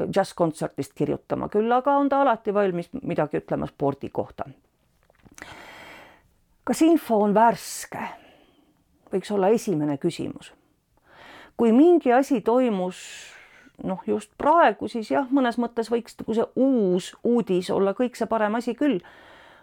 džässkontserdist 0.00 0.96
kirjutama, 0.98 1.48
küll 1.48 1.72
aga 1.72 1.94
on 1.98 2.08
ta 2.08 2.24
alati 2.24 2.54
valmis 2.54 2.90
midagi 3.02 3.42
ütlema 3.42 3.70
spordi 3.70 4.10
kohta 4.10 4.48
kas 6.70 6.82
info 6.86 7.16
on 7.24 7.34
värske? 7.34 8.02
võiks 9.10 9.30
olla 9.34 9.48
esimene 9.50 9.96
küsimus. 9.98 10.52
kui 11.58 11.72
mingi 11.74 12.12
asi 12.14 12.40
toimus 12.46 13.00
noh, 13.82 14.02
just 14.06 14.30
praegu, 14.38 14.88
siis 14.88 15.10
jah, 15.10 15.26
mõnes 15.34 15.58
mõttes 15.58 15.90
võiks 15.90 16.14
nagu 16.20 16.36
see 16.36 16.46
uus 16.54 17.10
uudis 17.24 17.72
olla 17.74 17.94
kõik 17.96 18.14
see 18.16 18.28
parem 18.30 18.54
asi 18.54 18.76
küll. 18.78 19.00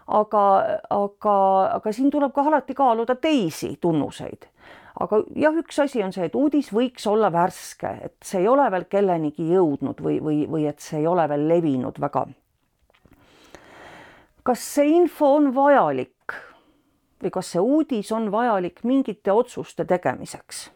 Aga, 0.08 0.44
aga, 0.90 1.38
aga 1.78 1.92
siin 1.94 2.12
tuleb 2.12 2.34
ka 2.36 2.46
alati 2.48 2.76
kaaluda 2.78 3.16
teisi 3.16 3.78
tunnuseid. 3.82 4.48
aga 5.00 5.22
jah, 5.36 5.54
üks 5.54 5.80
asi 5.80 6.04
on 6.04 6.14
see, 6.14 6.26
et 6.26 6.36
uudis 6.36 6.72
võiks 6.74 7.06
olla 7.08 7.30
värske, 7.34 7.92
et 8.10 8.16
see 8.24 8.42
ei 8.42 8.48
ole 8.48 8.66
veel 8.72 8.88
kellenigi 8.90 9.50
jõudnud 9.52 10.02
või, 10.02 10.20
või, 10.24 10.44
või 10.50 10.68
et 10.68 10.80
see 10.82 11.02
ei 11.04 11.08
ole 11.08 11.28
veel 11.30 11.48
levinud 11.48 12.00
väga. 12.02 12.28
kas 14.44 14.64
see 14.76 14.96
info 14.96 15.36
on 15.36 15.54
vajalik? 15.56 16.14
või 17.24 17.34
kas 17.34 17.52
see 17.54 17.62
uudis 17.62 18.12
on 18.12 18.32
vajalik 18.32 18.84
mingite 18.84 19.32
otsuste 19.32 19.86
tegemiseks. 19.86 20.72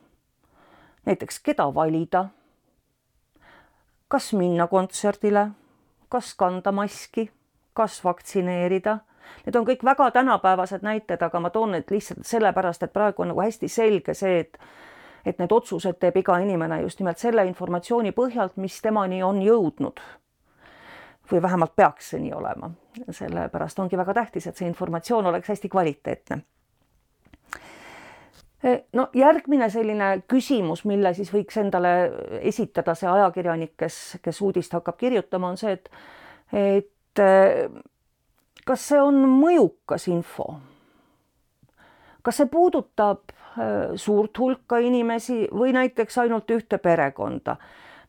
näiteks 1.06 1.40
keda 1.40 1.74
valida, 1.74 2.30
kas 4.08 4.34
minna 4.34 4.68
kontserdile, 4.68 5.52
kas 6.10 6.34
kanda 6.36 6.72
maski, 6.72 7.30
kas 7.74 8.04
vaktsineerida. 8.04 8.98
Need 9.46 9.56
on 9.56 9.66
kõik 9.66 9.84
väga 9.86 10.12
tänapäevased 10.12 10.86
näited, 10.86 11.22
aga 11.22 11.40
ma 11.40 11.50
toon 11.50 11.72
need 11.72 11.92
lihtsalt 11.92 12.26
sellepärast, 12.26 12.84
et 12.84 12.94
praegu 12.94 13.24
on 13.24 13.32
nagu 13.34 13.42
hästi 13.42 13.68
selge 13.68 14.14
see, 14.14 14.40
et 14.40 14.58
et 15.26 15.38
need 15.40 15.52
otsused 15.54 16.00
teeb 16.02 16.16
iga 16.18 16.40
inimene 16.42 16.82
just 16.82 17.00
nimelt 17.00 17.22
selle 17.22 17.46
informatsiooni 17.46 18.12
põhjalt, 18.18 18.56
mis 18.58 18.80
temani 18.82 19.22
on 19.24 19.42
jõudnud 19.46 20.02
või 21.32 21.42
vähemalt 21.42 21.76
peaks 21.76 22.10
see 22.12 22.20
nii 22.20 22.34
olema. 22.34 22.72
sellepärast 23.10 23.80
ongi 23.80 23.98
väga 23.98 24.14
tähtis, 24.14 24.48
et 24.48 24.58
see 24.58 24.68
informatsioon 24.68 25.26
oleks 25.26 25.48
hästi 25.50 25.70
kvaliteetne. 25.70 26.42
no 28.94 29.08
järgmine 29.14 29.70
selline 29.70 30.24
küsimus, 30.28 30.86
mille 30.86 31.14
siis 31.14 31.34
võiks 31.34 31.58
endale 31.58 32.12
esitada 32.42 32.96
see 32.96 33.10
ajakirjanik, 33.10 33.74
kes, 33.78 34.18
kes 34.22 34.42
uudist 34.42 34.74
hakkab 34.74 34.98
kirjutama, 34.98 35.50
on 35.50 35.58
see, 35.58 35.72
et, 35.72 35.90
et 36.54 37.24
kas 38.72 38.88
see 38.88 39.00
on 39.04 39.20
mõjukas 39.28 40.08
info? 40.08 40.54
kas 42.24 42.38
see 42.40 42.48
puudutab 42.52 43.32
äh, 43.34 43.96
suurt 44.00 44.38
hulka 44.40 44.80
inimesi 44.80 45.48
või 45.52 45.74
näiteks 45.76 46.22
ainult 46.24 46.52
ühte 46.56 46.80
perekonda? 46.80 47.58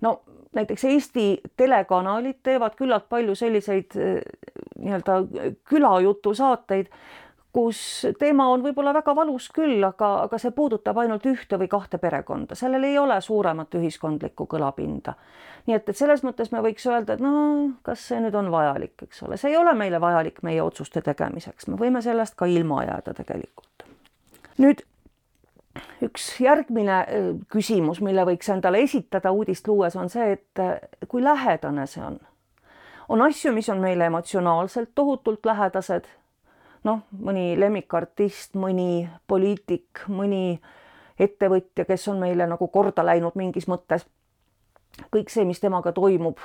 no 0.00 0.20
näiteks 0.54 0.84
Eesti 0.84 1.26
telekanalid 1.56 2.42
teevad 2.42 2.76
küllalt 2.76 3.08
palju 3.08 3.34
selliseid 3.34 3.96
eh, 3.96 4.20
nii-öelda 4.78 5.18
külajutusaateid, 5.68 6.90
kus 7.52 8.06
teema 8.18 8.46
on 8.48 8.62
võib-olla 8.64 8.94
väga 8.96 9.14
valus 9.16 9.50
küll, 9.52 9.82
aga, 9.84 10.12
aga 10.26 10.38
see 10.40 10.54
puudutab 10.56 10.98
ainult 11.02 11.26
ühte 11.28 11.58
või 11.60 11.68
kahte 11.68 11.98
perekonda, 12.00 12.56
sellel 12.56 12.84
ei 12.88 12.98
ole 12.98 13.20
suuremat 13.20 13.74
ühiskondlikku 13.76 14.46
kõlapinda. 14.48 15.14
nii 15.66 15.76
et, 15.76 15.88
et 15.88 15.96
selles 15.96 16.24
mõttes 16.24 16.52
me 16.52 16.62
võiks 16.64 16.86
öelda, 16.88 17.14
et 17.14 17.20
no 17.20 17.32
kas 17.82 18.06
see 18.08 18.20
nüüd 18.24 18.34
on 18.34 18.48
vajalik, 18.50 18.94
eks 19.02 19.22
ole, 19.22 19.36
see 19.36 19.52
ei 19.52 19.58
ole 19.60 19.74
meile 19.74 20.00
vajalik 20.00 20.40
meie 20.42 20.62
otsuste 20.62 21.02
tegemiseks, 21.04 21.68
me 21.68 21.76
võime 21.76 22.02
sellest 22.02 22.34
ka 22.34 22.48
ilma 22.48 22.84
jääda 22.86 23.14
tegelikult. 23.20 23.86
nüüd 24.58 24.82
üks 26.02 26.26
järgmine 26.40 26.98
äh, 27.00 27.28
küsimus, 27.52 28.00
mille 28.04 28.24
võiks 28.28 28.50
endale 28.52 28.82
esitada 28.84 29.32
uudist 29.32 29.68
luues, 29.68 29.96
on 29.96 30.10
see, 30.12 30.36
et 30.36 30.62
äh, 30.62 30.76
kui 31.08 31.24
lähedane 31.24 31.86
see 31.90 32.04
on. 32.04 32.18
on 33.08 33.22
asju, 33.28 33.52
mis 33.52 33.68
on 33.68 33.80
meile 33.80 34.08
emotsionaalselt 34.10 34.92
tohutult 34.94 35.46
lähedased. 35.46 36.08
Noh, 36.84 37.04
mõni 37.18 37.52
lemmikartist, 37.60 38.56
mõni 38.58 39.08
poliitik, 39.28 40.04
mõni 40.08 40.60
ettevõtja, 41.18 41.84
kes 41.84 42.08
on 42.08 42.20
meile 42.22 42.46
nagu 42.50 42.68
korda 42.68 43.04
läinud 43.06 43.38
mingis 43.38 43.68
mõttes. 43.68 44.06
kõik 45.10 45.30
see, 45.30 45.44
mis 45.44 45.60
temaga 45.60 45.92
toimub, 45.92 46.38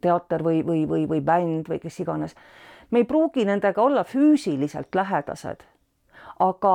teater 0.00 0.42
või, 0.42 0.62
või, 0.66 0.86
või, 0.88 1.08
või 1.08 1.20
bänd 1.20 1.68
või 1.68 1.78
kes 1.78 2.00
iganes. 2.00 2.34
me 2.90 2.98
ei 2.98 3.04
pruugi 3.04 3.44
nendega 3.44 3.82
olla 3.82 4.04
füüsiliselt 4.04 4.94
lähedased 4.94 5.64
aga, 6.38 6.74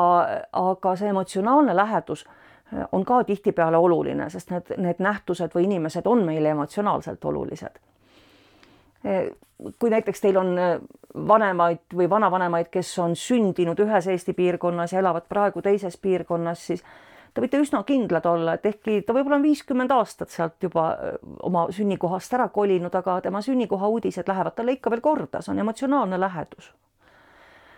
aga 0.51 0.95
see 0.95 1.09
emotsionaalne 1.09 1.75
lähedus 1.75 2.25
äh, 2.25 2.85
on 2.91 3.05
ka 3.05 3.23
tihtipeale 3.23 3.77
oluline, 3.77 4.29
sest 4.29 4.51
need, 4.53 4.73
need 4.77 5.03
nähtused 5.03 5.55
või 5.55 5.67
inimesed 5.67 6.07
on 6.07 6.23
meile 6.25 6.53
emotsionaalselt 6.55 7.25
olulised. 7.25 7.79
Kui 9.79 9.89
näiteks 9.89 10.21
teil 10.21 10.37
on 10.37 10.55
vanemaid 11.27 11.95
või 11.95 12.09
vanavanemaid, 12.09 12.69
kes 12.71 12.91
on 12.99 13.15
sündinud 13.15 13.79
ühes 13.79 14.07
Eesti 14.07 14.33
piirkonnas 14.33 14.93
ja 14.93 14.99
elavad 14.99 15.27
praegu 15.29 15.61
teises 15.61 15.97
piirkonnas, 15.97 16.65
siis 16.67 16.83
te 17.33 17.41
võite 17.41 17.61
üsna 17.61 17.83
kindlad 17.87 18.25
olla, 18.29 18.55
et 18.57 18.65
ehkki 18.65 19.01
ta 19.05 19.13
võib-olla 19.13 19.39
on 19.39 19.45
viiskümmend 19.45 19.91
aastat 19.91 20.33
sealt 20.33 20.63
juba 20.63 20.89
oma 21.45 21.67
sünnikohast 21.73 22.33
ära 22.37 22.49
kolinud, 22.53 22.95
aga 22.95 23.19
tema 23.25 23.41
sünnikoha 23.45 23.87
uudised 23.87 24.27
lähevad 24.27 24.55
talle 24.55 24.77
ikka 24.77 24.93
veel 24.93 25.01
korda, 25.01 25.41
see 25.41 25.53
on 25.53 25.63
emotsionaalne 25.65 26.19
lähedus. 26.19 26.73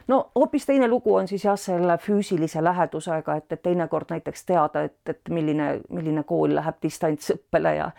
no 0.08 0.32
hoopis 0.36 0.66
teine 0.66 0.88
lugu 0.88 1.16
on 1.16 1.28
siis 1.28 1.46
jah, 1.46 1.60
selle 1.60 1.98
füüsilise 1.98 2.64
lähedusega, 2.64 3.36
et, 3.36 3.52
et 3.52 3.62
teinekord 3.62 4.12
näiteks 4.12 4.46
teada, 4.46 4.84
et, 4.84 5.00
et 5.08 5.30
milline, 5.30 5.80
milline 5.90 6.24
kool 6.24 6.56
läheb 6.56 6.82
distantsõppele 6.84 7.76
ja 7.76 7.92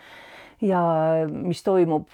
ja 0.63 0.81
mis 1.27 1.63
toimub 1.63 2.07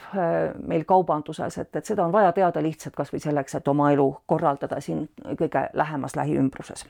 meil 0.67 0.85
kaubanduses, 0.89 1.57
et, 1.61 1.75
et 1.75 1.85
seda 1.85 2.05
on 2.05 2.13
vaja 2.13 2.31
teada 2.33 2.63
lihtsalt 2.65 2.95
kasvõi 2.97 3.21
selleks, 3.21 3.55
et 3.59 3.67
oma 3.67 3.91
elu 3.93 4.07
korraldada 4.25 4.79
siin 4.81 5.05
kõige 5.37 5.67
lähemas 5.73 6.17
lähiümbruses. 6.17 6.85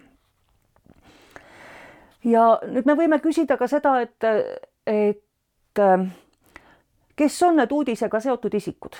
Ja 2.23 2.59
nüüd 2.67 2.87
me 2.87 2.95
võime 2.99 3.19
küsida 3.23 3.57
ka 3.59 3.67
seda, 3.71 3.99
et, 4.03 4.27
et 4.87 5.83
kes 7.15 7.41
on 7.47 7.59
need 7.59 7.71
uudisega 7.71 8.19
seotud 8.23 8.55
isikud, 8.59 8.95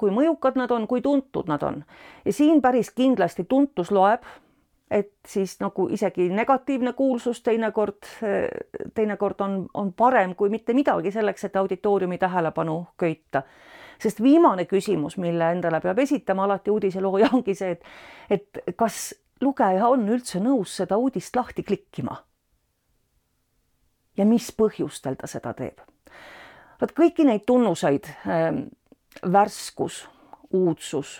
kui 0.00 0.12
mõjukad 0.14 0.56
nad 0.60 0.72
on, 0.72 0.86
kui 0.88 1.02
tuntud 1.04 1.48
nad 1.48 1.64
on? 1.64 1.82
Ja 2.24 2.32
siin 2.32 2.62
päris 2.64 2.90
kindlasti 2.96 3.44
tuntus 3.48 3.92
loeb, 3.92 4.24
et 4.90 5.12
siis 5.28 5.58
nagu 5.60 5.88
isegi 5.92 6.28
negatiivne 6.32 6.92
kuulsus 6.96 7.42
teinekord, 7.42 8.06
teinekord 8.94 9.40
on, 9.44 9.58
on 9.74 9.92
parem 9.92 10.34
kui 10.34 10.48
mitte 10.48 10.72
midagi 10.72 11.12
selleks, 11.12 11.44
et 11.44 11.56
auditooriumi 11.56 12.18
tähelepanu 12.18 12.78
köita 12.96 13.42
sest 13.98 14.22
viimane 14.22 14.64
küsimus, 14.70 15.16
mille 15.18 15.50
endale 15.52 15.80
peab 15.82 15.98
esitama 15.98 16.44
alati 16.44 16.70
uudiselooja, 16.70 17.28
ongi 17.34 17.54
see, 17.58 17.74
et, 17.74 17.84
et 18.30 18.76
kas 18.78 19.10
lugeja 19.42 19.88
on 19.90 20.06
üldse 20.08 20.40
nõus 20.42 20.76
seda 20.80 20.96
uudist 20.98 21.36
lahti 21.36 21.62
klikkima 21.66 22.16
ja 24.18 24.26
mis 24.26 24.50
põhjustel 24.54 25.16
ta 25.18 25.30
seda 25.30 25.54
teeb. 25.54 25.80
vot 26.80 26.92
kõiki 26.94 27.26
neid 27.26 27.46
tunnuseid 27.46 28.06
äh,, 28.10 28.62
värskus, 29.32 30.06
uudsus, 30.54 31.18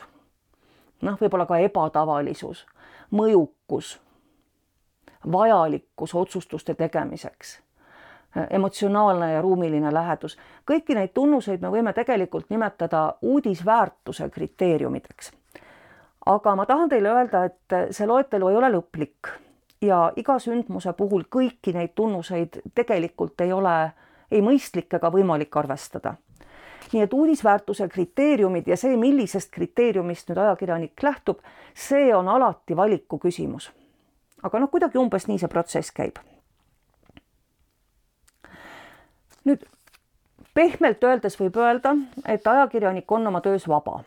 noh, 1.03 1.17
võib-olla 1.21 1.47
ka 1.47 1.59
ebatavalisus, 1.63 2.67
mõjukus, 3.11 3.97
vajalikkus 5.33 6.15
otsustuste 6.15 6.75
tegemiseks 6.75 7.59
emotsionaalne 8.51 9.33
ja 9.33 9.43
ruumiline 9.43 9.93
lähedus, 9.95 10.37
kõiki 10.69 10.95
neid 10.95 11.15
tunnuseid 11.15 11.63
me 11.65 11.71
võime 11.73 11.93
tegelikult 11.97 12.51
nimetada 12.51 13.15
uudisväärtuse 13.23 14.29
kriteeriumideks. 14.31 15.33
aga 16.27 16.55
ma 16.57 16.67
tahan 16.67 16.89
teile 16.89 17.09
öelda, 17.09 17.45
et 17.45 17.77
see 17.91 18.07
loetelu 18.07 18.49
ei 18.49 18.57
ole 18.57 18.69
lõplik 18.73 19.33
ja 19.81 20.13
iga 20.17 20.39
sündmuse 20.39 20.93
puhul 20.93 21.25
kõiki 21.37 21.73
neid 21.73 21.95
tunnuseid 21.95 22.61
tegelikult 22.75 23.41
ei 23.41 23.53
ole 23.53 23.93
ei 24.31 24.43
mõistlik 24.43 24.95
ega 24.95 25.11
võimalik 25.11 25.57
arvestada. 25.57 26.15
Nii 26.93 27.03
et 27.05 27.13
uudisväärtuse 27.13 27.89
kriteeriumid 27.89 28.69
ja 28.69 28.77
see, 28.77 28.97
millisest 28.97 29.51
kriteeriumist 29.55 30.31
nüüd 30.31 30.41
ajakirjanik 30.43 31.03
lähtub, 31.03 31.41
see 31.75 32.15
on 32.17 32.29
alati 32.29 32.77
valiku 32.77 33.19
küsimus. 33.19 33.71
aga 34.43 34.59
noh, 34.59 34.71
kuidagi 34.71 34.99
umbes 34.99 35.27
nii 35.29 35.39
see 35.39 35.49
protsess 35.49 35.93
käib. 35.93 36.19
nüüd 39.45 39.65
pehmelt 40.55 41.05
öeldes 41.05 41.41
võib 41.41 41.57
öelda, 41.57 41.97
et 42.27 42.47
ajakirjanik 42.47 43.13
on 43.13 43.27
oma 43.27 43.41
töös 43.41 43.69
vaba 43.69 44.03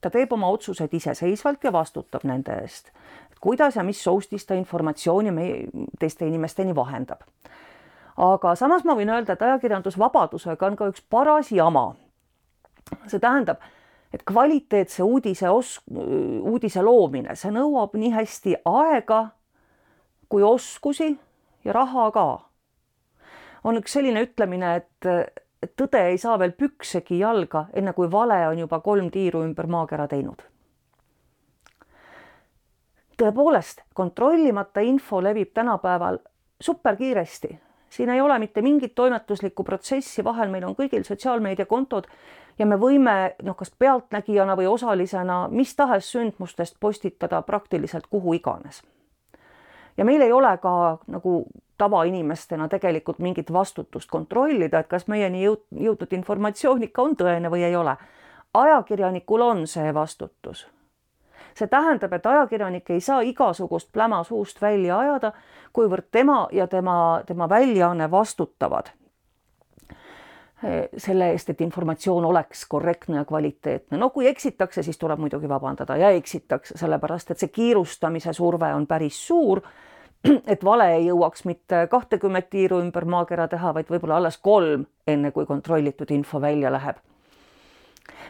ta 0.00 0.10
teeb 0.10 0.32
oma 0.32 0.50
otsused 0.54 0.92
iseseisvalt 0.94 1.64
ja 1.64 1.72
vastutab 1.72 2.24
nende 2.28 2.54
eest. 2.62 2.92
kuidas 3.40 3.76
ja 3.76 3.82
mis 3.82 4.02
soustis 4.04 4.46
ta 4.46 4.54
informatsiooni 4.54 5.30
meie 5.30 5.86
teiste 5.98 6.26
inimesteni 6.26 6.74
vahendab. 6.74 7.20
Aga 8.18 8.54
samas 8.58 8.84
ma 8.84 8.96
võin 8.98 9.10
öelda, 9.14 9.34
et 9.34 9.42
ajakirjandusvabadusega 9.46 10.66
on 10.66 10.76
ka 10.76 10.90
üks 10.90 11.02
paras 11.10 11.52
jama. 11.54 11.94
see 13.06 13.20
tähendab, 13.20 13.60
et 14.12 14.24
kvaliteetse 14.24 15.02
uudise 15.04 15.50
os-, 15.52 15.80
uudise 15.88 16.82
loomine, 16.82 17.36
see 17.36 17.52
nõuab 17.52 17.94
nii 17.94 18.10
hästi 18.14 18.56
aega 18.64 19.28
kui 20.28 20.42
oskusi 20.42 21.18
ja 21.64 21.72
raha 21.72 22.10
ka. 22.10 22.26
on 23.64 23.76
üks 23.76 23.92
selline 23.92 24.22
ütlemine, 24.24 24.74
et 24.76 25.74
tõde 25.76 26.00
ei 26.10 26.18
saa 26.18 26.38
veel 26.38 26.54
püksegi 26.56 27.18
jalga, 27.18 27.66
enne 27.72 27.92
kui 27.92 28.10
vale 28.10 28.40
on 28.48 28.58
juba 28.58 28.80
kolm 28.80 29.10
tiiru 29.10 29.42
ümber 29.44 29.66
maakera 29.66 30.08
teinud. 30.08 30.42
tõepoolest, 33.18 33.82
kontrollimata 33.94 34.80
info 34.80 35.22
levib 35.22 35.50
tänapäeval 35.54 36.18
superkiiresti, 36.62 37.58
siin 37.90 38.08
ei 38.08 38.20
ole 38.20 38.38
mitte 38.38 38.62
mingit 38.62 38.94
toimetuslikku 38.94 39.64
protsessi 39.64 40.24
vahel, 40.24 40.50
meil 40.50 40.64
on 40.64 40.76
kõigil 40.76 41.04
sotsiaalmeediakontod 41.04 42.06
ja 42.58 42.66
me 42.66 42.76
võime 42.76 43.34
noh, 43.42 43.56
kas 43.56 43.70
pealtnägijana 43.78 44.56
või 44.56 44.66
osalisena 44.66 45.46
mis 45.50 45.74
tahes 45.76 46.10
sündmustest 46.12 46.76
postitada 46.80 47.42
praktiliselt 47.42 48.06
kuhu 48.06 48.32
iganes. 48.32 48.82
ja 49.96 50.04
meil 50.04 50.22
ei 50.22 50.32
ole 50.32 50.58
ka 50.62 50.98
nagu 51.06 51.46
tavainimestena 51.78 52.68
tegelikult 52.68 53.18
mingit 53.18 53.52
vastutust 53.52 54.10
kontrollida, 54.10 54.78
et 54.78 54.86
kas 54.86 55.06
meieni 55.06 55.44
jõud, 55.44 55.62
jõudnud 55.70 56.12
informatsioon 56.12 56.82
ikka 56.82 57.02
on 57.02 57.16
tõene 57.16 57.50
või 57.50 57.62
ei 57.62 57.76
ole. 57.76 57.96
ajakirjanikul 58.54 59.40
on 59.40 59.66
see 59.66 59.94
vastutus. 59.94 60.66
See 61.58 61.70
tähendab, 61.70 62.12
et 62.12 62.26
ajakirjanik 62.26 62.90
ei 62.94 63.00
saa 63.00 63.20
igasugust 63.26 63.90
pläma 63.92 64.22
suust 64.24 64.62
välja 64.62 64.98
ajada, 64.98 65.32
kuivõrd 65.72 66.08
tema 66.10 66.46
ja 66.52 66.66
tema, 66.66 67.22
tema 67.26 67.48
väljaanne 67.48 68.10
vastutavad 68.10 68.94
selle 70.98 71.28
eest, 71.30 71.50
et 71.52 71.60
informatsioon 71.62 72.24
oleks 72.24 72.64
korrektne 72.66 73.16
ja 73.16 73.24
kvaliteetne. 73.24 73.98
no 73.98 74.10
kui 74.10 74.26
eksitakse, 74.26 74.82
siis 74.82 74.98
tuleb 74.98 75.18
muidugi 75.18 75.48
vabandada 75.48 75.96
ja 75.96 76.10
eksitakse, 76.10 76.74
sellepärast 76.78 77.30
et 77.30 77.38
see 77.38 77.52
kiirustamise 77.54 78.32
surve 78.34 78.72
on 78.74 78.86
päris 78.86 79.20
suur 79.26 79.62
et 80.52 80.64
vale 80.64 80.88
ei 80.96 81.06
jõuaks 81.06 81.44
mitte 81.46 81.86
kahtekümmet 81.90 82.50
tiiru 82.50 82.80
ümber 82.82 83.04
maakera 83.04 83.48
teha, 83.48 83.74
vaid 83.74 83.90
võib-olla 83.90 84.18
alles 84.18 84.38
kolm, 84.42 84.86
enne 85.06 85.30
kui 85.30 85.46
kontrollitud 85.46 86.10
info 86.10 86.40
välja 86.40 86.72
läheb. 86.72 86.96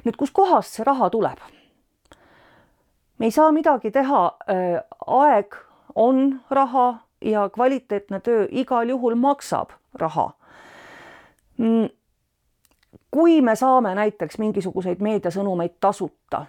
nüüd, 0.04 0.16
kuskohast 0.16 0.76
see 0.76 0.84
raha 0.84 1.10
tuleb? 1.10 1.40
Me 3.18 3.26
ei 3.26 3.30
saa 3.30 3.52
midagi 3.52 3.90
teha, 3.90 4.24
äh, 4.50 4.82
aeg 5.06 5.54
on 5.94 6.40
raha 6.50 6.98
ja 7.20 7.48
kvaliteetne 7.48 8.20
töö 8.20 8.46
igal 8.50 8.88
juhul 8.88 9.14
maksab 9.14 9.70
raha. 9.94 10.30
Mm, 11.58 11.88
kui 13.10 13.40
me 13.40 13.56
saame 13.56 13.94
näiteks 13.94 14.38
mingisuguseid 14.38 15.00
meediasõnumeid 15.02 15.78
tasuta, 15.80 16.46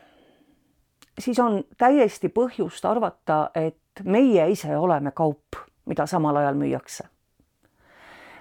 siis 1.19 1.39
on 1.39 1.63
täiesti 1.77 2.29
põhjust 2.29 2.85
arvata, 2.85 3.49
et 3.55 4.03
meie 4.03 4.49
ise 4.51 4.77
oleme 4.77 5.11
kaup, 5.11 5.57
mida 5.85 6.05
samal 6.05 6.35
ajal 6.35 6.55
müüakse. 6.55 7.03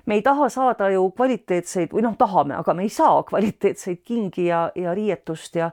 me 0.06 0.14
ei 0.14 0.22
taha 0.22 0.48
saada 0.48 0.88
ju 0.88 1.10
kvaliteetseid 1.10 1.92
või 1.92 2.02
noh, 2.02 2.14
tahame, 2.16 2.54
aga 2.56 2.74
me 2.74 2.82
ei 2.82 2.88
saa 2.88 3.22
kvaliteetseid 3.22 3.98
kingi 4.04 4.46
ja, 4.46 4.70
ja 4.74 4.94
riietust 4.94 5.56
ja 5.56 5.70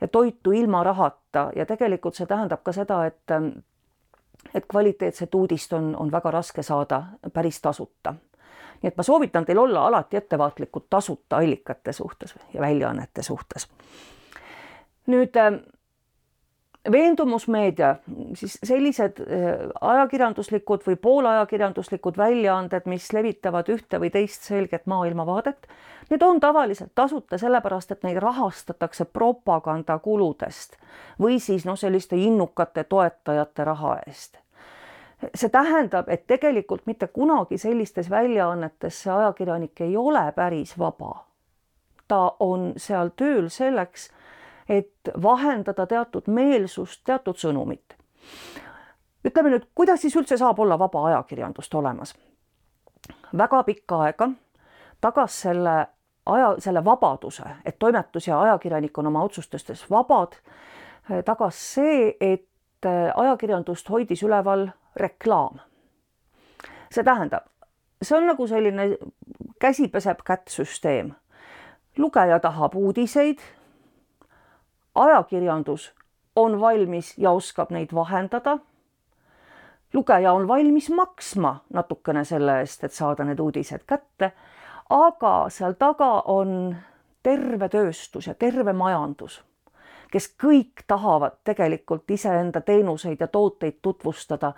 ja 0.00 0.08
toitu 0.08 0.52
ilma 0.52 0.82
rahata 0.84 1.50
ja 1.56 1.66
tegelikult 1.66 2.14
see 2.14 2.26
tähendab 2.26 2.62
ka 2.62 2.72
seda, 2.72 3.04
et 3.06 3.34
et 4.54 4.66
kvaliteetset 4.70 5.34
uudist 5.34 5.72
on, 5.72 5.96
on 5.96 6.12
väga 6.12 6.30
raske 6.30 6.62
saada 6.62 7.02
päris 7.32 7.60
tasuta. 7.62 8.14
nii 8.82 8.88
et 8.88 8.96
ma 8.96 9.02
soovitan 9.02 9.44
teil 9.44 9.58
olla 9.58 9.86
alati 9.86 10.16
ettevaatlikud 10.16 10.86
tasuta 10.90 11.36
allikate 11.36 11.92
suhtes 11.92 12.34
ja 12.54 12.60
väljaannete 12.60 13.22
suhtes. 13.22 13.68
nüüd 15.06 15.36
veendumusmeedia, 16.92 17.96
siis 18.34 18.58
sellised 18.64 19.20
äh, 19.20 19.26
ajakirjanduslikud 19.80 20.86
või 20.86 20.96
poolajakirjanduslikud 20.96 22.16
väljaanded, 22.16 22.86
mis 22.86 23.12
levitavad 23.12 23.68
ühte 23.68 24.00
või 24.00 24.10
teist 24.10 24.46
selget 24.48 24.86
maailmavaadet, 24.86 25.68
need 26.10 26.22
on 26.22 26.40
tavaliselt 26.40 26.92
tasuta 26.94 27.38
sellepärast, 27.38 27.92
et 27.92 28.02
neid 28.06 28.20
rahastatakse 28.22 29.04
propagandakuludest 29.04 30.76
või 31.20 31.40
siis 31.40 31.66
noh, 31.66 31.76
selliste 31.76 32.16
innukate 32.16 32.84
toetajate 32.84 33.64
raha 33.64 33.98
eest. 34.06 34.38
see 35.34 35.50
tähendab, 35.50 36.08
et 36.08 36.26
tegelikult 36.26 36.86
mitte 36.86 37.06
kunagi 37.06 37.58
sellistes 37.58 38.10
väljaannetes 38.10 39.02
see 39.02 39.12
ajakirjanik 39.12 39.80
ei 39.80 39.96
ole 39.96 40.32
päris 40.32 40.78
vaba. 40.78 41.24
ta 42.08 42.36
on 42.40 42.72
seal 42.76 43.10
tööl 43.16 43.48
selleks 43.48 44.10
et 44.68 45.12
vahendada 45.22 45.86
teatud 45.86 46.26
meelsust, 46.26 47.00
teatud 47.04 47.36
sõnumit. 47.36 47.96
ütleme 49.24 49.50
nüüd, 49.50 49.68
kuidas 49.74 50.00
siis 50.00 50.16
üldse 50.16 50.36
saab 50.36 50.58
olla 50.58 50.78
vaba 50.78 51.06
ajakirjandust 51.06 51.74
olemas? 51.74 52.14
väga 53.36 53.62
pikka 53.62 54.02
aega 54.02 54.30
tagas 55.00 55.40
selle 55.40 55.86
aja, 56.26 56.54
selle 56.58 56.84
vabaduse, 56.84 57.44
et 57.64 57.78
toimetus 57.78 58.28
ja 58.28 58.40
ajakirjanik 58.40 58.98
on 58.98 59.06
oma 59.06 59.22
otsustustes 59.22 59.86
vabad, 59.90 60.36
tagas 61.24 61.60
see, 61.74 62.16
et 62.20 62.88
ajakirjandust 63.14 63.90
hoidis 63.90 64.22
üleval 64.22 64.68
reklaam. 64.96 65.60
see 66.92 67.04
tähendab, 67.04 67.44
see 68.02 68.16
on 68.16 68.26
nagu 68.26 68.46
selline 68.46 68.96
käsi 69.60 69.88
peseb 69.88 70.22
kätt 70.24 70.48
süsteem. 70.48 71.12
lugeja 71.98 72.40
tahab 72.40 72.74
uudiseid, 72.74 73.38
ajakirjandus 74.98 75.92
on 76.36 76.60
valmis 76.60 77.14
ja 77.18 77.30
oskab 77.30 77.70
neid 77.70 77.94
vahendada. 77.94 78.58
lugeja 79.92 80.32
on 80.32 80.48
valmis 80.48 80.90
maksma 80.90 81.56
natukene 81.72 82.24
selle 82.24 82.60
eest, 82.60 82.84
et 82.84 82.92
saada 82.92 83.24
need 83.24 83.40
uudised 83.40 83.86
kätte, 83.86 84.32
aga 84.90 85.34
seal 85.48 85.72
taga 85.78 86.22
on 86.26 86.76
terve 87.22 87.68
tööstus 87.68 88.26
ja 88.26 88.34
terve 88.34 88.72
majandus 88.72 89.42
kes 90.10 90.28
kõik 90.42 90.84
tahavad 90.86 91.40
tegelikult 91.44 92.10
iseenda 92.10 92.60
teenuseid 92.60 93.20
ja 93.20 93.28
tooteid 93.28 93.80
tutvustada 93.82 94.52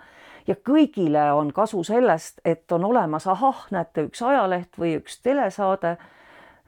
ja 0.47 0.55
kõigile 0.55 1.31
on 1.35 1.51
kasu 1.53 1.83
sellest, 1.83 2.39
et 2.45 2.71
on 2.71 2.85
olemas, 2.85 3.27
ahah, 3.27 3.65
näete, 3.71 4.07
üks 4.09 4.21
ajaleht 4.25 4.79
või 4.79 4.95
üks 4.99 5.19
telesaade, 5.23 5.97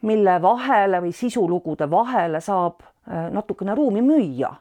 mille 0.01 0.41
vahele 0.41 0.99
või 1.01 1.13
sisulugude 1.15 1.89
vahele 1.91 2.41
saab 2.41 2.83
natukene 3.07 3.75
ruumi 3.75 4.01
müüa. 4.01 4.53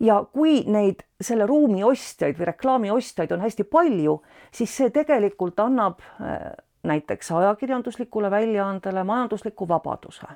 ja 0.00 0.24
kui 0.32 0.64
neid 0.66 1.02
selle 1.20 1.46
ruumi 1.46 1.84
ostjaid 1.84 2.38
või 2.38 2.48
reklaami 2.48 2.90
ostjaid 2.90 3.32
on 3.32 3.40
hästi 3.40 3.64
palju, 3.64 4.22
siis 4.52 4.76
see 4.76 4.90
tegelikult 4.90 5.60
annab 5.60 6.00
äh, 6.00 6.50
näiteks 6.82 7.32
ajakirjanduslikule 7.32 8.30
väljaandele 8.30 9.04
majandusliku 9.04 9.68
vabaduse 9.68 10.26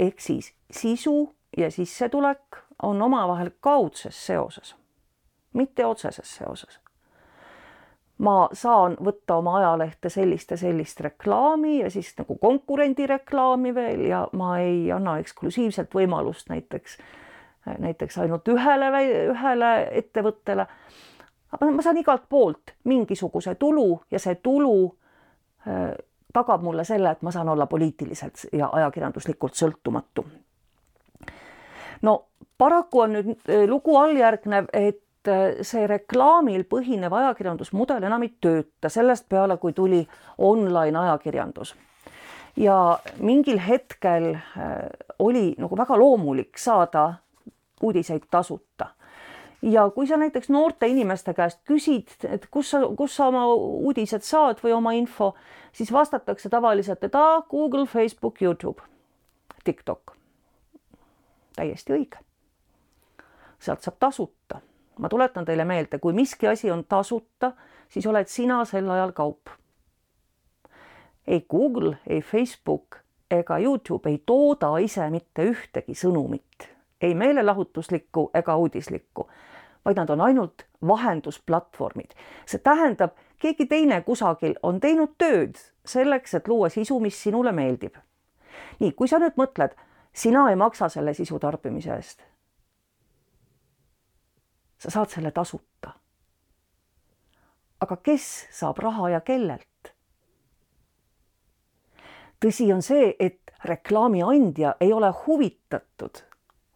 ehk 0.00 0.20
siis 0.20 0.54
sisu 0.70 1.34
ja 1.56 1.70
sissetulek 1.70 2.56
on 2.82 3.02
omavahel 3.02 3.50
kaudses 3.60 4.26
seoses, 4.26 4.76
mitte 5.52 5.86
otseses 5.86 6.36
seoses. 6.36 6.80
Ma 8.20 8.34
saan 8.52 8.96
võtta 9.00 9.38
oma 9.40 9.56
ajalehte 9.58 10.10
sellist 10.12 10.50
ja 10.52 10.58
sellist 10.60 11.00
reklaami 11.00 11.78
ja 11.80 11.90
siis 11.90 12.12
nagu 12.18 12.36
konkurendi 12.40 13.06
reklaami 13.08 13.74
veel 13.74 14.04
ja 14.10 14.26
ma 14.36 14.58
ei 14.60 14.90
anna 14.92 15.18
eksklusiivselt 15.22 15.94
võimalust 15.94 16.52
näiteks, 16.52 16.98
näiteks 17.78 18.18
ainult 18.18 18.48
ühele, 18.48 18.90
ühele 19.32 19.72
ettevõttele. 20.02 20.66
aga 21.52 21.70
ma 21.70 21.82
saan 21.82 21.96
igalt 21.96 22.28
poolt 22.28 22.76
mingisuguse 22.84 23.54
tulu 23.54 24.02
ja 24.10 24.18
see 24.18 24.34
tulu 24.34 24.92
tagab 26.32 26.62
mulle 26.62 26.84
selle, 26.84 27.10
et 27.10 27.22
ma 27.22 27.30
saan 27.30 27.48
olla 27.48 27.66
poliitiliselt 27.66 28.46
ja 28.52 28.68
ajakirjanduslikult 28.72 29.54
sõltumatu. 29.54 30.24
no 32.02 32.24
paraku 32.58 33.00
on 33.00 33.12
nüüd 33.12 33.48
e, 33.48 33.66
lugu 33.66 33.96
alljärgnev, 33.96 34.68
et 34.72 35.02
see 35.62 35.86
reklaamil 35.86 36.64
põhinev 36.64 37.12
ajakirjandusmudel 37.12 38.04
enam 38.08 38.22
ei 38.24 38.32
tööta 38.40 38.88
sellest 38.88 39.28
peale, 39.28 39.58
kui 39.60 39.72
tuli 39.72 40.00
online 40.38 40.98
ajakirjandus. 40.98 41.74
ja 42.56 42.98
mingil 43.20 43.58
hetkel 43.58 44.32
e, 44.34 44.38
oli 45.18 45.54
nagu 45.58 45.76
väga 45.76 45.98
loomulik 45.98 46.58
saada 46.58 47.14
uudiseid 47.82 48.26
tasuta 48.30 48.88
ja 49.62 49.90
kui 49.90 50.06
sa 50.06 50.16
näiteks 50.16 50.48
noorte 50.48 50.86
inimeste 50.86 51.34
käest 51.34 51.60
küsid, 51.68 52.08
et 52.24 52.46
kus 52.50 52.70
sa, 52.70 52.80
kus 52.96 53.16
sa 53.16 53.28
oma 53.28 53.44
uudised 53.54 54.24
saad 54.24 54.62
või 54.64 54.72
oma 54.72 54.92
info, 54.96 55.34
siis 55.72 55.92
vastatakse 55.92 56.48
tavaliselt, 56.48 57.04
et 57.04 57.14
aa, 57.14 57.42
Google, 57.50 57.86
Facebook, 57.86 58.42
Youtube, 58.42 58.82
TikTok. 59.64 60.16
täiesti 61.56 61.92
õige. 61.92 62.18
sealt 63.60 63.82
saab 63.82 63.96
tasuta. 64.00 64.60
Ma 65.00 65.08
tuletan 65.08 65.44
teile 65.44 65.64
meelde, 65.64 65.98
kui 65.98 66.12
miski 66.12 66.48
asi 66.48 66.70
on 66.70 66.84
tasuta, 66.84 67.52
siis 67.88 68.06
oled 68.06 68.28
sina 68.28 68.64
sel 68.64 68.90
ajal 68.90 69.12
kaup. 69.12 69.48
ei 71.26 71.40
Google, 71.50 71.96
ei 72.06 72.22
Facebook 72.22 72.96
ega 73.30 73.58
Youtube 73.58 74.10
ei 74.10 74.22
tooda 74.26 74.76
ise 74.78 75.10
mitte 75.10 75.44
ühtegi 75.46 75.94
sõnumit, 75.94 76.68
ei 77.00 77.14
meelelahutuslikku 77.14 78.30
ega 78.34 78.56
uudislikku 78.56 79.28
vaid 79.84 79.96
nad 79.96 80.10
on 80.10 80.20
ainult 80.20 80.66
vahendusplatvormid. 80.86 82.10
see 82.46 82.58
tähendab, 82.58 83.10
keegi 83.38 83.66
teine 83.66 84.00
kusagil 84.00 84.54
on 84.62 84.80
teinud 84.80 85.14
tööd 85.18 85.56
selleks, 85.84 86.34
et 86.34 86.48
luua 86.48 86.68
sisu, 86.68 87.00
mis 87.00 87.22
sinule 87.22 87.52
meeldib. 87.52 87.94
nii, 88.80 88.92
kui 88.92 89.08
sa 89.08 89.18
nüüd 89.18 89.36
mõtled, 89.36 89.76
sina 90.12 90.50
ei 90.50 90.56
maksa 90.56 90.88
selle 90.88 91.14
sisu 91.14 91.38
tarbimise 91.38 91.94
eest. 91.94 92.22
Sa 94.80 94.90
saad 94.90 95.12
selle 95.12 95.30
tasuta. 95.30 95.92
aga 97.80 97.96
kes 97.96 98.24
saab 98.50 98.78
raha 98.78 99.10
ja 99.10 99.20
kellelt? 99.20 99.92
tõsi 102.40 102.72
on 102.72 102.82
see, 102.82 103.14
et 103.20 103.52
reklaami 103.64 104.22
andja 104.24 104.74
ei 104.80 104.92
ole 104.92 105.12
huvitatud 105.26 106.24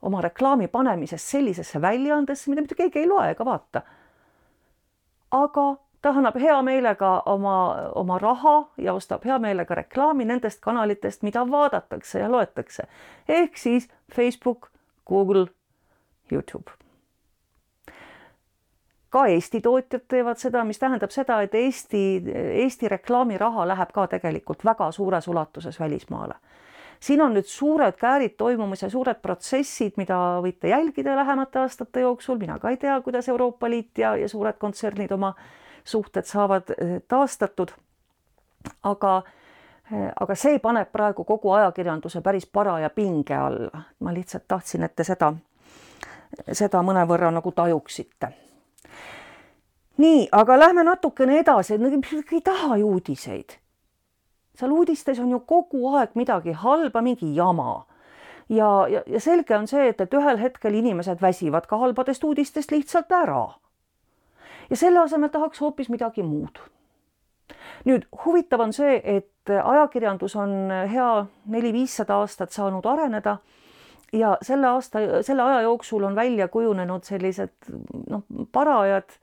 oma 0.04 0.20
reklaami 0.20 0.68
panemisest 0.68 1.32
sellisesse 1.32 1.80
väljaandesse, 1.80 2.50
mida 2.50 2.60
mitte 2.60 2.76
keegi 2.76 2.98
ei 2.98 3.08
loe 3.08 3.30
ega 3.30 3.44
vaata. 3.44 3.82
aga 5.30 5.64
ta 6.02 6.12
annab 6.12 6.36
hea 6.36 6.60
meelega 6.62 7.22
oma, 7.32 7.56
oma 7.96 8.18
raha 8.18 8.56
ja 8.76 8.92
ostab 8.92 9.24
hea 9.24 9.38
meelega 9.38 9.74
reklaami 9.74 10.24
nendest 10.28 10.60
kanalitest, 10.60 11.22
mida 11.22 11.46
vaadatakse 11.50 12.20
ja 12.20 12.30
loetakse. 12.32 12.86
ehk 13.28 13.56
siis 13.56 13.88
Facebook, 14.12 14.68
Google, 15.08 15.46
Youtube. 16.32 16.84
Ka 19.14 19.27
Eesti 19.31 19.61
tootjad 19.62 20.09
teevad 20.11 20.40
seda, 20.42 20.64
mis 20.66 20.81
tähendab 20.83 21.12
seda, 21.14 21.38
et 21.46 21.55
Eesti, 21.55 22.03
Eesti 22.64 22.90
reklaamiraha 22.90 23.68
läheb 23.70 23.94
ka 23.94 24.09
tegelikult 24.16 24.64
väga 24.66 24.90
suures 24.92 25.29
ulatuses 25.31 25.81
välismaale 25.81 26.35
siin 27.05 27.22
on 27.22 27.35
nüüd 27.37 27.48
suured 27.48 27.96
käärid 28.00 28.37
toimumas 28.40 28.83
ja 28.83 28.88
suured 28.90 29.20
protsessid, 29.22 29.98
mida 30.00 30.16
võite 30.44 30.70
jälgida 30.70 31.16
lähemate 31.16 31.61
aastate 31.61 32.00
jooksul, 32.00 32.38
mina 32.40 32.59
ka 32.59 32.70
ei 32.72 32.79
tea, 32.81 32.96
kuidas 33.05 33.29
Euroopa 33.29 33.70
Liit 33.70 33.98
ja, 33.98 34.14
ja 34.16 34.29
suured 34.29 34.57
kontsernid 34.59 35.12
oma 35.12 35.35
suhted 35.85 36.24
saavad 36.24 36.70
eh, 36.79 36.94
taastatud. 37.09 37.74
aga, 38.83 39.22
eh, 39.92 40.12
aga 40.20 40.35
see 40.35 40.59
paneb 40.59 40.88
praegu 40.92 41.24
kogu 41.24 41.53
ajakirjanduse 41.53 42.20
päris 42.20 42.46
paraja 42.46 42.90
pinge 42.90 43.37
alla. 43.37 43.83
ma 44.00 44.14
lihtsalt 44.14 44.48
tahtsin, 44.48 44.83
et 44.83 44.96
te 44.96 45.05
seda, 45.05 45.35
seda 46.53 46.83
mõnevõrra 46.83 47.31
nagu 47.31 47.53
tajuksite 47.53 48.33
nii, 49.96 50.28
aga 50.33 50.59
lähme 50.59 50.85
natukene 50.85 51.38
edasi, 51.38 51.78
ei 52.33 52.40
taha 52.40 52.76
ju 52.76 52.88
uudiseid 52.88 53.59
seal 54.59 54.72
uudistes 54.72 55.18
on 55.18 55.30
ju 55.30 55.40
kogu 55.40 55.88
aeg 55.96 56.14
midagi 56.14 56.52
halba, 56.52 57.02
mingi 57.02 57.35
jama. 57.37 57.87
ja, 58.48 58.87
ja, 58.88 59.02
ja 59.07 59.20
selge 59.20 59.57
on 59.57 59.66
see, 59.66 59.88
et, 59.88 60.00
et 60.00 60.14
ühel 60.14 60.38
hetkel 60.38 60.74
inimesed 60.74 61.22
väsivad 61.22 61.66
ka 61.66 61.78
halbadest 61.80 62.24
uudistest 62.24 62.70
lihtsalt 62.70 63.12
ära. 63.12 63.48
ja 64.70 64.76
selle 64.76 65.00
asemel 65.00 65.28
tahaks 65.28 65.61
hoopis 65.61 65.88
midagi 65.88 66.22
muud. 66.22 66.61
nüüd 67.85 68.07
huvitav 68.24 68.61
on 68.61 68.72
see, 68.72 69.00
et 69.04 69.50
ajakirjandus 69.50 70.37
on 70.37 70.70
hea 70.90 71.26
neli-viissada 71.50 72.20
aastat 72.22 72.52
saanud 72.52 72.87
areneda 72.87 73.38
ja 74.12 74.38
selle 74.42 74.70
aasta, 74.70 75.02
selle 75.22 75.42
aja 75.42 75.61
jooksul 75.66 76.04
on 76.04 76.14
välja 76.14 76.48
kujunenud 76.48 77.04
sellised 77.04 77.74
noh, 78.09 78.22
parajad 78.52 79.18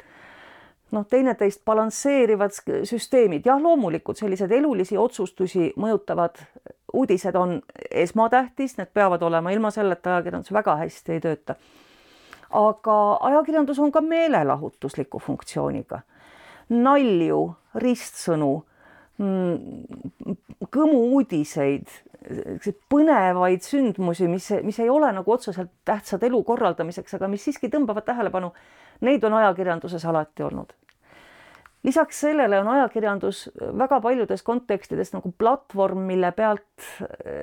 noh, 0.92 1.06
teineteist 1.10 1.64
balansseerivad 1.66 2.56
süsteemid, 2.88 3.46
jah, 3.46 3.62
loomulikult 3.62 4.20
sellised 4.20 4.52
elulisi 4.52 4.98
otsustusi 5.00 5.72
mõjutavad 5.80 6.42
uudised 6.94 7.36
on 7.36 7.62
esmatähtis, 7.92 8.78
need 8.78 8.92
peavad 8.94 9.22
olema, 9.22 9.52
ilma 9.52 9.72
selleta 9.72 10.16
ajakirjandus 10.16 10.54
väga 10.54 10.76
hästi 10.84 11.18
ei 11.18 11.24
tööta. 11.24 11.56
aga 12.52 12.96
ajakirjandus 13.22 13.80
on 13.80 13.92
ka 13.92 14.02
meelelahutusliku 14.02 15.20
funktsiooniga. 15.20 16.02
nalju, 16.70 17.56
ristsõnu, 17.76 18.64
mm, 19.18 20.36
kõmu-uudiseid, 20.72 21.88
põnevaid 22.90 23.64
sündmusi, 23.66 24.28
mis, 24.28 24.50
mis 24.64 24.80
ei 24.80 24.90
ole 24.90 25.12
nagu 25.12 25.32
otseselt 25.32 25.72
tähtsad 25.86 26.24
elu 26.24 26.44
korraldamiseks, 26.44 27.14
aga 27.14 27.28
mis 27.28 27.44
siiski 27.44 27.68
tõmbavad 27.68 28.06
tähelepanu, 28.06 28.54
neid 29.02 29.24
on 29.24 29.34
ajakirjanduses 29.34 30.06
alati 30.06 30.44
olnud 30.44 30.74
lisaks 31.84 32.20
sellele 32.22 32.60
on 32.60 32.68
ajakirjandus 32.68 33.50
väga 33.78 34.02
paljudes 34.02 34.44
kontekstides 34.44 35.14
nagu 35.14 35.32
platvorm, 35.38 36.04
mille 36.06 36.32
pealt, 36.32 36.88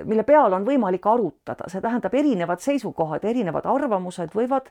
mille 0.04 0.22
peal 0.22 0.52
on 0.52 0.66
võimalik 0.66 1.06
arutada, 1.10 1.66
see 1.66 1.82
tähendab, 1.82 2.14
erinevad 2.14 2.62
seisukohad, 2.62 3.24
erinevad 3.26 3.66
arvamused 3.66 4.34
võivad, 4.38 4.70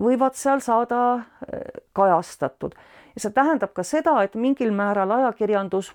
võivad 0.00 0.36
seal 0.36 0.60
saada 0.64 1.00
äh, 1.14 1.80
kajastatud. 1.96 2.76
ja 3.14 3.24
see 3.24 3.32
tähendab 3.32 3.72
ka 3.72 3.82
seda, 3.82 4.20
et 4.22 4.34
mingil 4.34 4.72
määral 4.72 5.10
ajakirjandus 5.16 5.94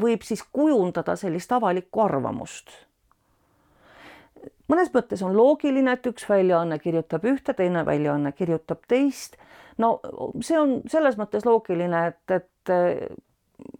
võib 0.00 0.22
siis 0.22 0.42
kujundada 0.52 1.16
sellist 1.16 1.52
avalikku 1.52 2.00
arvamust. 2.00 2.70
Mõnes 4.68 4.90
mõttes 4.94 5.22
on 5.22 5.36
loogiline, 5.36 5.92
et 5.92 6.06
üks 6.06 6.28
väljaanne 6.28 6.78
kirjutab 6.78 7.24
ühte, 7.24 7.54
teine 7.54 7.84
väljaanne 7.86 8.32
kirjutab 8.32 8.86
teist. 8.88 9.36
no 9.78 10.00
see 10.40 10.58
on 10.58 10.80
selles 10.88 11.18
mõttes 11.20 11.46
loogiline, 11.46 12.06
et, 12.12 12.30
et 12.30 12.74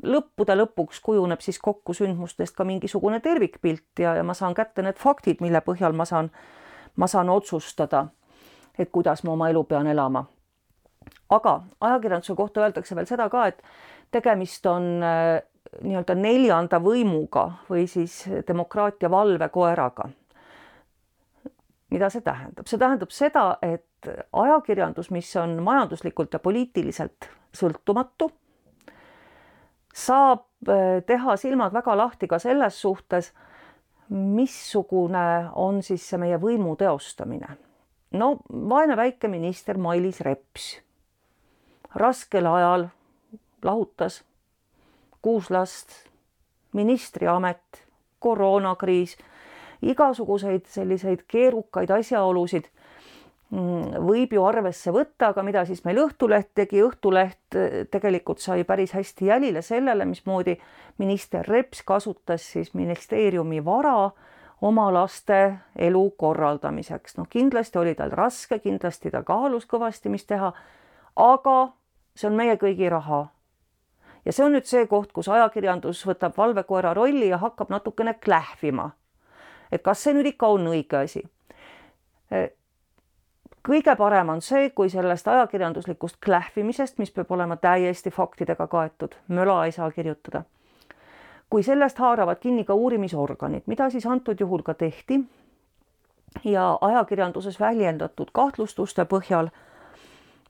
lõppude 0.07 0.57
lõpuks 0.57 1.01
kujuneb 1.05 1.43
siis 1.45 1.59
kokku 1.63 1.95
sündmustest 1.95 2.57
ka 2.57 2.65
mingisugune 2.65 3.21
tervikpilt 3.21 4.01
ja, 4.01 4.15
ja 4.17 4.25
ma 4.25 4.35
saan 4.35 4.55
kätte 4.57 4.85
need 4.85 4.99
faktid, 5.01 5.43
mille 5.45 5.61
põhjal 5.65 5.97
ma 5.97 6.07
saan, 6.09 6.31
ma 6.97 7.09
saan 7.11 7.31
otsustada, 7.33 8.07
et 8.79 8.91
kuidas 8.93 9.25
ma 9.25 9.35
oma 9.37 9.51
elu 9.53 9.65
pean 9.65 9.87
elama. 9.87 10.27
aga 11.31 11.61
ajakirjanduse 11.81 12.35
kohta 12.35 12.61
öeldakse 12.61 12.97
veel 12.97 13.07
seda 13.07 13.29
ka, 13.29 13.47
et 13.47 13.63
tegemist 14.15 14.67
on 14.67 15.03
äh, 15.03 15.43
nii-öelda 15.83 16.15
neljanda 16.15 16.81
võimuga 16.81 17.51
või 17.71 17.87
siis 17.91 18.25
demokraatia 18.49 19.11
valvekoeraga. 19.11 20.09
Mida 21.91 22.11
see 22.11 22.25
tähendab? 22.25 22.67
see 22.67 22.79
tähendab 22.79 23.13
seda, 23.15 23.47
et 23.63 24.11
ajakirjandus, 24.33 25.11
mis 25.11 25.31
on 25.41 25.59
majanduslikult 25.63 26.35
ja 26.35 26.43
poliitiliselt 26.43 27.29
sõltumatu 27.57 28.31
saab 29.97 30.69
äh, 30.69 31.03
teha 31.07 31.37
silmad 31.41 31.73
väga 31.73 31.97
lahti 31.97 32.29
ka 32.29 32.39
selles 32.43 32.81
suhtes, 32.81 33.33
missugune 34.09 35.51
on 35.59 35.81
siis 35.83 36.05
see 36.09 36.21
meie 36.21 36.39
võimu 36.39 36.77
teostamine. 36.79 37.57
no 38.13 38.37
vaene 38.49 38.97
väike 38.97 39.29
minister 39.29 39.79
Mailis 39.79 40.21
Reps 40.21 40.77
raskel 41.97 42.47
ajal 42.47 42.89
lahutas 43.65 44.23
kuus 45.27 45.51
last, 45.51 45.91
ministriamet, 46.73 47.83
koroonakriis, 48.23 49.17
igasuguseid 49.93 50.67
selliseid 50.71 51.25
keerukaid 51.29 51.91
asjaolusid 51.91 52.71
Mm, 53.51 54.01
võib 54.03 54.33
ju 54.35 54.43
arvesse 54.43 54.91
võtta, 54.91 55.29
aga 55.31 55.43
mida 55.47 55.61
siis 55.69 55.85
meil 55.87 56.01
Õhtuleht 56.03 56.49
tegi, 56.59 56.81
Õhtuleht 56.83 57.55
eh, 57.55 57.85
tegelikult 57.87 58.43
sai 58.43 58.65
päris 58.67 58.91
hästi 58.97 59.29
jälile 59.29 59.63
sellele, 59.63 60.03
mismoodi 60.05 60.57
minister 60.99 61.47
Reps 61.47 61.85
kasutas 61.87 62.43
siis 62.43 62.73
ministeeriumi 62.75 63.63
vara 63.65 64.11
oma 64.67 64.89
laste 64.91 65.39
elu 65.79 66.03
korraldamiseks. 66.19 67.15
noh, 67.21 67.29
kindlasti 67.31 67.79
oli 67.79 67.95
tal 67.95 68.11
raske, 68.11 68.59
kindlasti 68.59 69.15
ta 69.15 69.23
kaalus 69.23 69.71
kõvasti, 69.71 70.11
mis 70.11 70.27
teha, 70.27 70.51
aga 71.15 71.57
see 72.19 72.27
on 72.27 72.35
meie 72.35 72.59
kõigi 72.59 72.91
raha. 72.91 73.29
ja 74.25 74.33
see 74.33 74.45
on 74.45 74.59
nüüd 74.59 74.67
see 74.67 74.89
koht, 74.91 75.13
kus 75.13 75.29
ajakirjandus 75.29 76.03
võtab 76.07 76.35
valvekoera 76.35 76.95
rolli 76.99 77.29
ja 77.29 77.39
hakkab 77.39 77.71
natukene 77.71 78.19
klähvima. 78.19 78.91
Et 79.73 79.83
kas 79.83 80.03
see 80.03 80.15
nüüd 80.15 80.27
ikka 80.35 80.49
on 80.49 80.67
õige 80.73 80.97
asi 81.03 81.25
eh, 82.31 82.51
kõige 83.67 83.97
parem 83.97 84.29
on 84.29 84.43
see, 84.43 84.71
kui 84.71 84.91
sellest 84.91 85.29
ajakirjanduslikust 85.29 86.21
klähvimisest, 86.25 86.99
mis 86.99 87.11
peab 87.11 87.31
olema 87.35 87.57
täiesti 87.57 88.11
faktidega 88.11 88.67
kaetud, 88.67 89.17
möla 89.29 89.65
ei 89.65 89.73
saa 89.73 89.91
kirjutada. 89.91 90.45
kui 91.51 91.63
sellest 91.63 91.99
haaravad 91.99 92.39
kinni 92.43 92.65
ka 92.65 92.75
uurimisorganid, 92.75 93.63
mida 93.67 93.91
siis 93.91 94.07
antud 94.07 94.41
juhul 94.41 94.63
ka 94.63 94.75
tehti 94.75 95.21
ja 96.45 96.79
ajakirjanduses 96.81 97.61
väljendatud 97.61 98.31
kahtlustuste 98.33 99.05
põhjal 99.05 99.49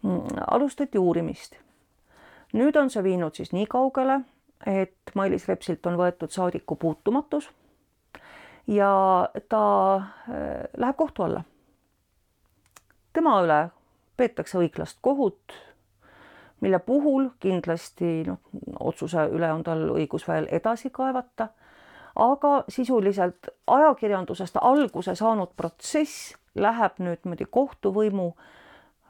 mm, 0.03 0.21
alustati 0.51 0.99
uurimist. 0.99 1.57
nüüd 2.53 2.77
on 2.77 2.91
see 2.91 3.03
viinud 3.03 3.35
siis 3.35 3.53
nii 3.53 3.67
kaugele, 3.67 4.21
et 4.67 5.15
Mailis 5.15 5.49
Repsilt 5.49 5.87
on 5.87 5.97
võetud 5.97 6.31
saadiku 6.31 6.77
puutumatus 6.77 7.51
ja 8.67 9.29
ta 9.49 9.95
äh, 9.95 10.65
läheb 10.77 10.97
kohtu 10.97 11.23
alla 11.23 11.45
tema 13.17 13.39
üle 13.45 13.61
peetakse 14.17 14.59
õiglast 14.61 14.99
kohut, 15.05 15.55
mille 16.61 16.79
puhul 16.85 17.31
kindlasti 17.41 18.27
noh, 18.27 18.41
otsuse 18.81 19.27
üle 19.33 19.49
on 19.53 19.65
tal 19.65 19.87
õigus 19.95 20.27
veel 20.29 20.49
edasi 20.53 20.91
kaevata, 20.93 21.49
aga 22.21 22.53
sisuliselt 22.73 23.49
ajakirjandusest 23.73 24.61
alguse 24.61 25.15
saanud 25.17 25.55
protsess 25.57 26.35
läheb 26.57 27.01
nüüd 27.01 27.25
niimoodi 27.25 27.49
kohtuvõimu 27.59 28.31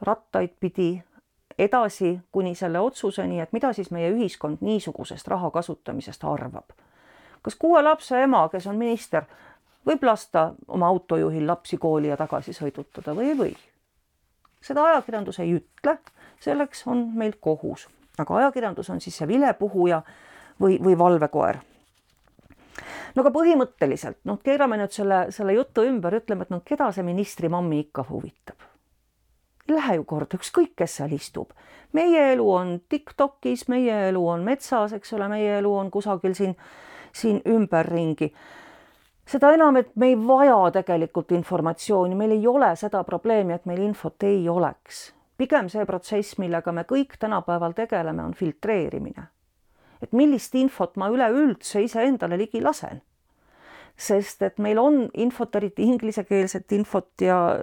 rattaid 0.07 0.55
pidi 0.61 0.91
edasi 1.59 2.17
kuni 2.33 2.55
selle 2.55 2.83
otsuseni, 2.83 3.41
et 3.41 3.55
mida 3.57 3.73
siis 3.73 3.91
meie 3.95 4.11
ühiskond 4.13 4.63
niisugusest 4.63 5.29
raha 5.29 5.51
kasutamisest 5.51 6.27
arvab. 6.27 6.75
Kas 7.47 7.55
kuue 7.55 7.83
lapse 7.83 8.19
ema, 8.19 8.49
kes 8.51 8.67
on 8.67 8.79
minister, 8.79 9.25
võib 9.87 10.03
lasta 10.03 10.49
oma 10.69 10.91
autojuhil 10.91 11.47
lapsi 11.47 11.79
kooli 11.79 12.11
ja 12.11 12.19
tagasi 12.19 12.55
sõidutada 12.57 13.15
või 13.15 13.31
ei 13.31 13.39
või? 13.39 13.57
seda 14.67 14.83
ajakirjandus 14.91 15.39
ei 15.45 15.53
ütle, 15.55 15.99
selleks 16.43 16.83
on 16.91 17.05
meil 17.15 17.37
kohus, 17.41 17.87
aga 18.19 18.41
ajakirjandus 18.41 18.91
on 18.91 19.01
siis 19.01 19.15
see 19.21 19.29
vilepuhuja 19.31 20.01
või, 20.61 20.79
või 20.83 20.97
valvekoer. 20.99 21.61
no 23.15 23.23
aga 23.23 23.33
põhimõtteliselt 23.33 24.19
noh, 24.25 24.41
keerame 24.43 24.81
nüüd 24.81 24.95
selle, 24.97 25.27
selle 25.31 25.55
jutu 25.55 25.85
ümber, 25.87 26.19
ütleme, 26.19 26.47
et 26.47 26.55
noh, 26.55 26.65
keda 26.65 26.91
see 26.93 27.07
ministri 27.07 27.49
mammi 27.53 27.85
ikka 27.87 28.07
huvitab. 28.11 28.67
Lähe 29.71 29.97
ju 29.97 30.05
korda, 30.07 30.39
ükskõik, 30.39 30.77
kes 30.79 30.99
seal 30.99 31.15
istub. 31.15 31.55
meie 31.93 32.33
elu 32.33 32.51
on 32.53 32.81
Tiktokis, 32.89 33.69
meie 33.69 34.09
elu 34.09 34.29
on 34.29 34.43
metsas, 34.45 34.93
eks 34.93 35.13
ole, 35.13 35.29
meie 35.29 35.59
elu 35.59 35.73
on 35.77 35.91
kusagil 35.91 36.35
siin, 36.35 36.57
siin 37.17 37.43
ümberringi 37.49 38.33
seda 39.27 39.51
enam, 39.55 39.77
et 39.81 39.91
me 39.97 40.11
ei 40.13 40.17
vaja 40.27 40.59
tegelikult 40.79 41.33
informatsiooni, 41.35 42.15
meil 42.15 42.37
ei 42.37 42.47
ole 42.47 42.71
seda 42.79 43.03
probleemi, 43.05 43.57
et 43.57 43.67
meil 43.67 43.83
infot 43.89 44.23
ei 44.27 44.49
oleks. 44.49 45.13
pigem 45.37 45.67
see 45.69 45.85
protsess, 45.85 46.39
millega 46.41 46.73
me 46.73 46.87
kõik 46.89 47.19
tänapäeval 47.21 47.75
tegeleme, 47.77 48.23
on 48.23 48.35
filtreerimine. 48.35 49.29
et 50.03 50.13
millist 50.13 50.55
infot 50.55 50.97
ma 50.97 51.09
üleüldse 51.09 51.83
iseendale 51.83 52.39
ligi 52.39 52.61
lasen. 52.61 53.03
sest 53.97 54.43
et 54.43 54.59
meil 54.59 54.79
on 54.79 55.11
infot, 55.15 55.55
eriti 55.57 55.83
inglisekeelset 55.83 56.73
infot 56.73 57.21
ja, 57.21 57.59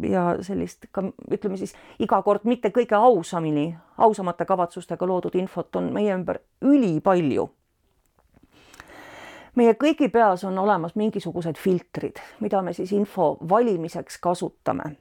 ja 0.00 0.36
sellist 0.40 0.86
ka 0.92 1.02
ütleme 1.30 1.56
siis 1.56 1.74
iga 1.98 2.22
kord 2.22 2.44
mitte 2.44 2.68
kõige 2.68 2.94
ausamini, 2.94 3.76
ausamate 3.96 4.44
kavatsustega 4.44 5.06
loodud 5.06 5.34
infot 5.34 5.76
on 5.76 5.92
meie 5.92 6.14
ümber 6.14 6.38
ülipalju 6.62 7.48
meie 9.58 9.74
kõigi 9.74 10.08
peas 10.12 10.44
on 10.46 10.58
olemas 10.58 10.94
mingisugused 10.98 11.58
filtrid, 11.58 12.20
mida 12.40 12.62
me 12.62 12.72
siis 12.76 12.92
info 12.94 13.36
valimiseks 13.48 14.18
kasutame. 14.22 14.96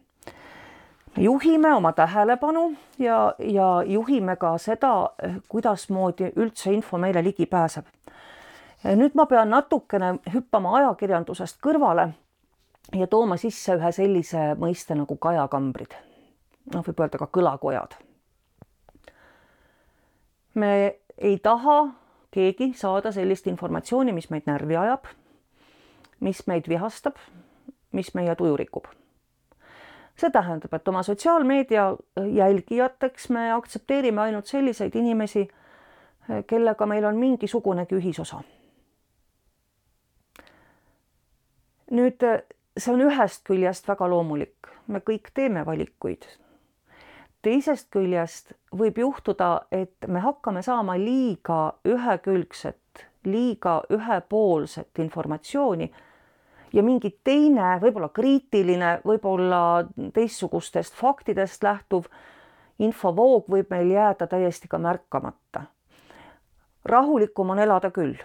me 1.16 1.24
juhime 1.24 1.74
oma 1.76 1.92
tähelepanu 1.94 2.74
ja, 3.00 3.34
ja 3.40 3.68
juhime 3.86 4.36
ka 4.36 4.58
seda, 4.58 5.10
kuidasmoodi 5.50 6.32
üldse 6.36 6.74
info 6.74 6.98
meile 6.98 7.24
ligi 7.24 7.46
pääseb. 7.46 7.86
nüüd 8.84 9.16
ma 9.16 9.26
pean 9.26 9.50
natukene 9.50 10.16
hüppama 10.34 10.76
ajakirjandusest 10.78 11.62
kõrvale 11.62 12.10
ja 12.96 13.08
tooma 13.08 13.38
sisse 13.38 13.76
ühe 13.76 13.92
sellise 13.92 14.54
mõiste 14.56 14.96
nagu 14.96 15.16
kajakambrid. 15.16 15.94
noh, 16.74 16.84
võib 16.88 17.00
öelda 17.00 17.18
ka 17.18 17.30
kõlakojad. 17.38 17.96
me 20.54 21.00
ei 21.18 21.40
taha 21.40 22.07
keegi 22.38 22.74
saada 22.78 23.12
sellist 23.12 23.48
informatsiooni, 23.50 24.14
mis 24.14 24.30
meid 24.30 24.46
närvi 24.46 24.78
ajab, 24.78 25.10
mis 26.22 26.44
meid 26.48 26.70
vihastab, 26.70 27.18
mis 27.98 28.14
meie 28.14 28.36
tuju 28.38 28.58
rikub. 28.62 28.86
see 30.18 30.30
tähendab, 30.34 30.74
et 30.74 30.88
oma 30.88 31.04
sotsiaalmeedia 31.06 31.84
jälgijateks 32.34 33.30
me 33.30 33.52
aktsepteerime 33.54 34.22
ainult 34.22 34.46
selliseid 34.50 34.96
inimesi, 34.96 35.48
kellega 36.48 36.86
meil 36.86 37.06
on 37.06 37.18
mingisugunegi 37.18 37.96
ühisosa. 37.96 38.42
nüüd 41.92 42.26
see 42.78 42.94
on 42.94 43.02
ühest 43.02 43.46
küljest 43.50 43.88
väga 43.88 44.10
loomulik, 44.10 44.74
me 44.88 45.00
kõik 45.00 45.32
teeme 45.34 45.66
valikuid 45.66 46.26
teisest 47.48 47.88
küljest 47.94 48.52
võib 48.76 48.98
juhtuda, 48.98 49.68
et 49.72 50.08
me 50.08 50.20
hakkame 50.20 50.62
saama 50.62 50.98
liiga 51.00 51.74
ühekülgset, 51.86 53.08
liiga 53.24 53.82
ühepoolset 53.94 55.00
informatsiooni 55.00 55.92
ja 56.74 56.84
mingi 56.84 57.20
teine, 57.24 57.78
võib-olla 57.82 58.10
kriitiline, 58.10 58.98
võib-olla 59.06 59.62
teistsugustest 60.14 60.96
faktidest 60.96 61.64
lähtuv 61.64 62.10
infovoog 62.80 63.48
võib 63.50 63.72
meil 63.72 63.92
jääda 63.92 64.28
täiesti 64.28 64.68
ka 64.68 64.78
märkamata. 64.78 65.64
rahulikum 66.86 67.50
on 67.50 67.60
elada 67.60 67.92
küll, 67.92 68.16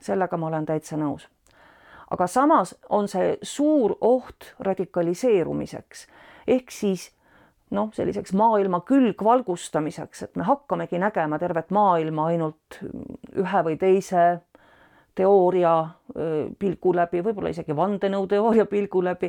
sellega 0.00 0.36
ma 0.36 0.46
olen 0.46 0.66
täitsa 0.66 0.96
nõus. 0.96 1.28
aga 2.10 2.26
samas 2.26 2.74
on 2.88 3.08
see 3.08 3.38
suur 3.42 3.96
oht 4.00 4.54
radikaliseerumiseks 4.58 6.06
ehk 6.46 6.70
siis 6.70 7.10
noh, 7.72 7.90
selliseks 7.94 8.34
maailma 8.36 8.82
külgvalgustamiseks, 8.86 10.22
et 10.26 10.36
me 10.36 10.46
hakkamegi 10.46 11.00
nägema 11.00 11.38
tervet 11.40 11.70
maailma 11.74 12.28
ainult 12.32 12.80
ühe 13.36 13.62
või 13.66 13.78
teise 13.80 14.26
teooria 15.14 15.74
pilgu 16.58 16.94
läbi, 16.96 17.20
võib-olla 17.24 17.52
isegi 17.52 17.76
vandenõuteooria 17.76 18.64
pilgu 18.68 19.02
läbi 19.04 19.28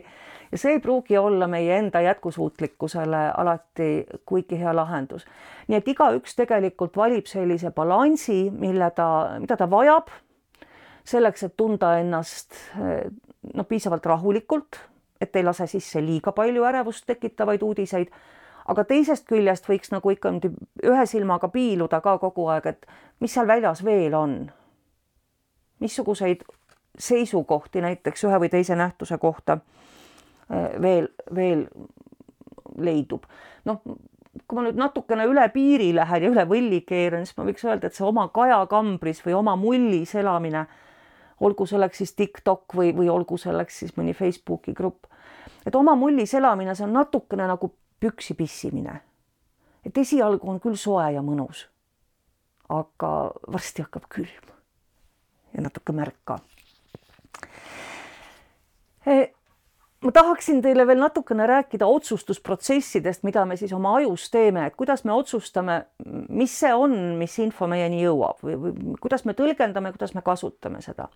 ja 0.51 0.59
see 0.59 0.77
ei 0.77 0.81
pruugi 0.83 1.17
olla 1.19 1.47
meie 1.51 1.77
enda 1.77 2.01
jätkusuutlikkusele 2.05 3.23
alati 3.37 3.89
kuigi 4.25 4.59
hea 4.59 4.75
lahendus. 4.75 5.25
nii 5.67 5.77
et 5.77 5.87
igaüks 5.87 6.35
tegelikult 6.39 6.97
valib 6.97 7.27
sellise 7.27 7.71
balansi, 7.71 8.47
mille 8.51 8.91
ta, 8.95 9.09
mida 9.39 9.57
ta 9.57 9.69
vajab 9.69 10.11
selleks, 11.03 11.43
et 11.43 11.57
tunda 11.57 11.97
ennast 11.99 12.55
noh, 12.79 13.67
piisavalt 13.67 14.05
rahulikult, 14.05 14.79
et 15.23 15.35
ei 15.35 15.43
lase 15.43 15.67
sisse 15.67 16.01
liiga 16.01 16.31
palju 16.31 16.63
ärevust 16.69 17.07
tekitavaid 17.07 17.63
uudiseid 17.63 18.11
aga 18.69 18.83
teisest 18.87 19.27
küljest 19.27 19.67
võiks 19.67 19.91
nagu 19.91 20.11
ikka 20.13 20.31
ühe 20.83 21.05
silmaga 21.09 21.49
piiluda 21.51 21.99
ka 22.03 22.17
kogu 22.21 22.47
aeg, 22.53 22.69
et 22.73 22.85
mis 23.19 23.33
seal 23.33 23.47
väljas 23.47 23.83
veel 23.85 24.15
on 24.15 24.37
missuguseid 25.83 26.45
seisukohti 26.99 27.81
näiteks 27.83 28.23
ühe 28.27 28.39
või 28.39 28.51
teise 28.53 28.77
nähtuse 28.79 29.17
kohta 29.17 29.57
äh, 29.59 30.79
veel, 30.81 31.09
veel 31.35 31.65
leidub. 32.77 33.25
noh, 33.65 33.81
kui 34.47 34.57
ma 34.57 34.65
nüüd 34.65 34.79
natukene 34.79 35.25
üle 35.29 35.45
piiri 35.53 35.91
lähen 35.95 36.27
ja 36.27 36.31
üle 36.31 36.45
võlli 36.49 36.81
keeran, 36.87 37.25
siis 37.25 37.37
ma 37.37 37.47
võiks 37.47 37.65
öelda, 37.67 37.89
et 37.89 37.97
see 37.97 38.05
oma 38.07 38.27
kajakambris 38.33 39.21
või 39.25 39.35
oma 39.37 39.57
mullis 39.59 40.15
elamine, 40.15 40.65
olgu 41.43 41.67
selleks 41.69 41.99
siis 42.01 42.13
TikTok 42.15 42.77
või, 42.77 42.93
või 42.95 43.09
olgu 43.11 43.37
selleks 43.37 43.81
siis 43.83 43.97
mõni 43.97 44.15
Facebooki 44.17 44.73
grupp, 44.77 45.09
et 45.65 45.75
oma 45.75 45.95
mullis 45.95 46.33
elamine, 46.33 46.75
see 46.75 46.85
on 46.87 46.93
natukene 46.93 47.47
nagu 47.47 47.71
püksi 48.03 48.35
pissimine. 48.37 49.01
et 49.85 49.97
esialgu 49.97 50.49
on 50.49 50.59
küll 50.63 50.77
soe 50.79 51.11
ja 51.11 51.21
mõnus, 51.21 51.65
aga 52.71 53.31
varsti 53.51 53.83
hakkab 53.83 54.07
külm 54.09 54.51
ja 55.53 55.63
natuke 55.63 55.93
märk 55.95 56.19
ka. 56.25 56.39
ma 60.03 60.11
tahaksin 60.11 60.61
teile 60.61 60.87
veel 60.87 60.99
natukene 60.99 61.47
rääkida 61.47 61.87
otsustusprotsessidest, 61.87 63.23
mida 63.23 63.45
me 63.45 63.57
siis 63.59 63.73
oma 63.73 63.95
ajus 63.99 64.29
teeme, 64.31 64.65
et 64.67 64.75
kuidas 64.79 65.03
me 65.03 65.13
otsustame, 65.15 65.83
mis 66.29 66.55
see 66.59 66.73
on, 66.73 66.95
mis 67.19 67.37
info 67.43 67.67
meieni 67.67 68.03
jõuab 68.03 68.43
või, 68.43 68.57
või 68.59 68.97
kuidas 69.03 69.25
me 69.27 69.35
tõlgendame, 69.37 69.91
kuidas 69.95 70.15
me 70.15 70.23
kasutame 70.25 70.81
seda. 70.81 71.09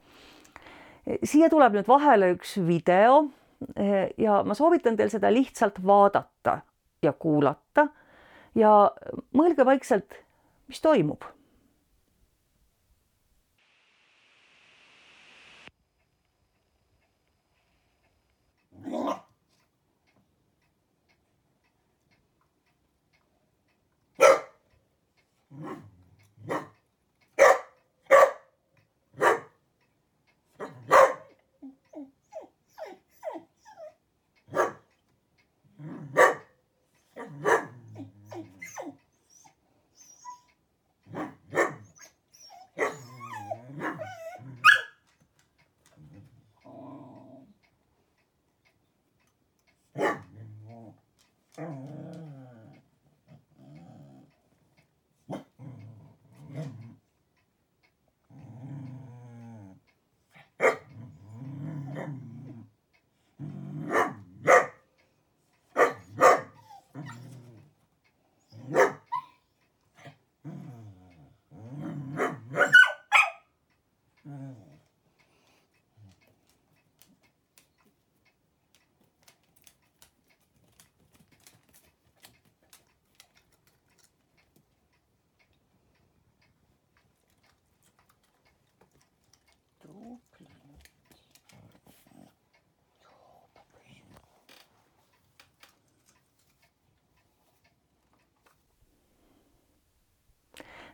siia 1.23 1.49
tuleb 1.49 1.79
nüüd 1.79 1.87
vahele 1.87 2.33
üks 2.35 2.57
video 2.67 3.27
ja 4.17 4.41
ma 4.45 4.53
soovitan 4.53 4.97
teil 4.97 5.09
seda 5.09 5.31
lihtsalt 5.33 5.79
vaadata 5.85 6.59
ja 7.03 7.13
kuulata. 7.13 7.87
Ja 8.55 8.91
mõelge 9.37 9.65
vaikselt, 9.65 10.17
mis 10.67 10.81
toimub 10.81 11.25
嗯。 74.27 74.76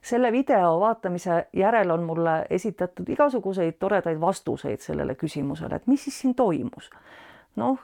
Selle 0.04 0.32
video 0.32 0.80
vaatamise 0.80 1.48
järel 1.54 1.92
on 1.92 2.04
mulle 2.04 2.46
esitatud 2.50 3.10
igasuguseid 3.10 3.80
toredaid 3.80 4.20
vastuseid 4.22 4.84
sellele 4.84 5.16
küsimusele, 5.16 5.76
et 5.76 5.88
mis 5.88 6.04
siis 6.04 6.20
siin 6.22 6.36
toimus. 6.36 6.89
noh, 7.56 7.78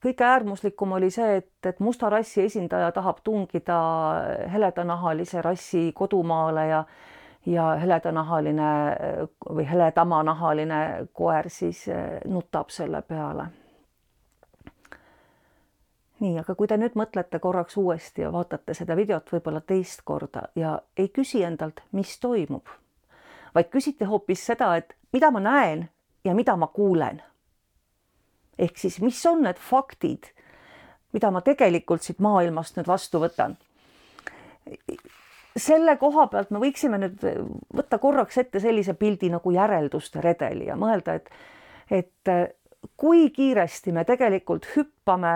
kõige 0.00 0.24
äärmuslikum 0.24 0.92
oli 0.96 1.10
see, 1.12 1.36
et, 1.36 1.66
et 1.66 1.80
musta 1.80 2.08
rassi 2.10 2.42
esindaja 2.42 2.92
tahab 2.92 3.18
tungida 3.24 3.80
heledanahalise 4.52 5.42
rassi 5.42 5.90
kodumaale 5.94 6.68
ja 6.68 6.84
ja 7.46 7.74
heledanahaline 7.76 8.68
või 9.44 9.66
heledamanahaline 9.68 10.78
koer 11.12 11.50
siis 11.52 11.84
nutab 12.24 12.72
selle 12.72 13.02
peale 13.02 13.50
nii, 16.20 16.38
aga 16.38 16.54
kui 16.54 16.68
te 16.70 16.76
nüüd 16.78 16.94
mõtlete 16.98 17.40
korraks 17.42 17.76
uuesti 17.80 18.22
ja 18.22 18.30
vaatate 18.32 18.74
seda 18.76 18.96
videot 18.96 19.30
võib-olla 19.32 19.60
teist 19.66 20.04
korda 20.06 20.48
ja 20.58 20.76
ei 20.96 21.08
küsi 21.08 21.42
endalt, 21.44 21.82
mis 21.92 22.16
toimub, 22.22 22.70
vaid 23.54 23.70
küsite 23.72 24.06
hoopis 24.10 24.44
seda, 24.46 24.74
et 24.76 24.94
mida 25.12 25.30
ma 25.34 25.42
näen 25.42 25.88
ja 26.24 26.34
mida 26.34 26.56
ma 26.56 26.66
kuulen. 26.66 27.22
ehk 28.58 28.78
siis, 28.78 29.00
mis 29.00 29.26
on 29.26 29.42
need 29.42 29.58
faktid, 29.58 30.30
mida 31.12 31.30
ma 31.30 31.40
tegelikult 31.40 32.02
siit 32.02 32.18
maailmast 32.18 32.76
nüüd 32.76 32.86
vastu 32.86 33.20
võtan. 33.20 33.56
selle 35.56 35.96
koha 35.96 36.26
pealt 36.26 36.50
me 36.50 36.58
võiksime 36.58 36.98
nüüd 36.98 37.26
võtta 37.74 37.98
korraks 37.98 38.38
ette 38.38 38.60
sellise 38.60 38.94
pildi 38.94 39.30
nagu 39.30 39.50
järelduste 39.50 40.20
redeli 40.20 40.66
ja 40.66 40.76
mõelda, 40.76 41.14
et, 41.14 41.30
et 41.90 42.32
kui 42.96 43.30
kiiresti 43.30 43.92
me 43.92 44.04
tegelikult 44.04 44.66
hüppame 44.76 45.34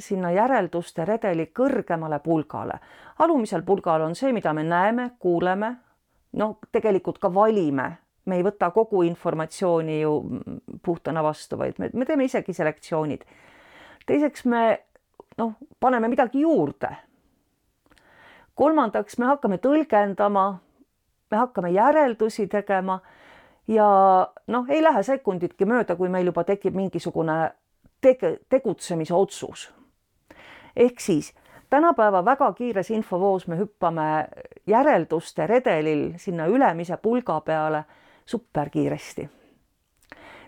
sinna 0.00 0.32
järelduste 0.32 1.04
redeli 1.04 1.50
kõrgemale 1.54 2.18
pulgale. 2.24 2.80
alumisel 3.18 3.62
pulgal 3.62 4.02
on 4.02 4.14
see, 4.14 4.32
mida 4.32 4.52
me 4.52 4.64
näeme, 4.64 5.10
kuuleme, 5.18 5.76
no 6.32 6.58
tegelikult 6.72 7.18
ka 7.18 7.34
valime. 7.34 7.98
me 8.24 8.36
ei 8.36 8.42
võta 8.44 8.70
kogu 8.70 9.02
informatsiooni 9.02 10.00
ju 10.00 10.22
puhtana 10.82 11.22
vastu, 11.22 11.58
vaid 11.58 11.78
me, 11.78 11.90
me 11.92 12.04
teeme 12.04 12.24
isegi 12.24 12.52
selektsioonid. 12.52 13.24
teiseks 14.06 14.44
me 14.44 14.78
noh, 15.38 15.54
paneme 15.80 16.08
midagi 16.08 16.40
juurde. 16.40 16.96
kolmandaks, 18.54 19.18
me 19.18 19.26
hakkame 19.26 19.58
tõlgendama, 19.58 20.58
me 21.30 21.36
hakkame 21.36 21.70
järeldusi 21.70 22.46
tegema 22.46 23.00
ja 23.68 23.88
noh, 24.46 24.68
ei 24.68 24.82
lähe 24.82 25.02
sekunditki 25.02 25.64
mööda, 25.64 25.96
kui 25.96 26.08
meil 26.08 26.26
juba 26.26 26.44
tekib 26.44 26.74
mingisugune 26.74 27.50
tege, 28.00 28.38
tegutsemise 28.48 29.14
otsus 29.14 29.70
ehk 30.80 31.00
siis 31.00 31.34
tänapäeva 31.70 32.24
väga 32.24 32.52
kiires 32.52 32.90
infovoos 32.90 33.46
me 33.48 33.58
hüppame 33.58 34.28
järelduste 34.66 35.46
redelil 35.46 36.12
sinna 36.16 36.46
ülemise 36.46 36.96
pulga 36.96 37.40
peale 37.40 37.84
superkiiresti. 38.26 39.28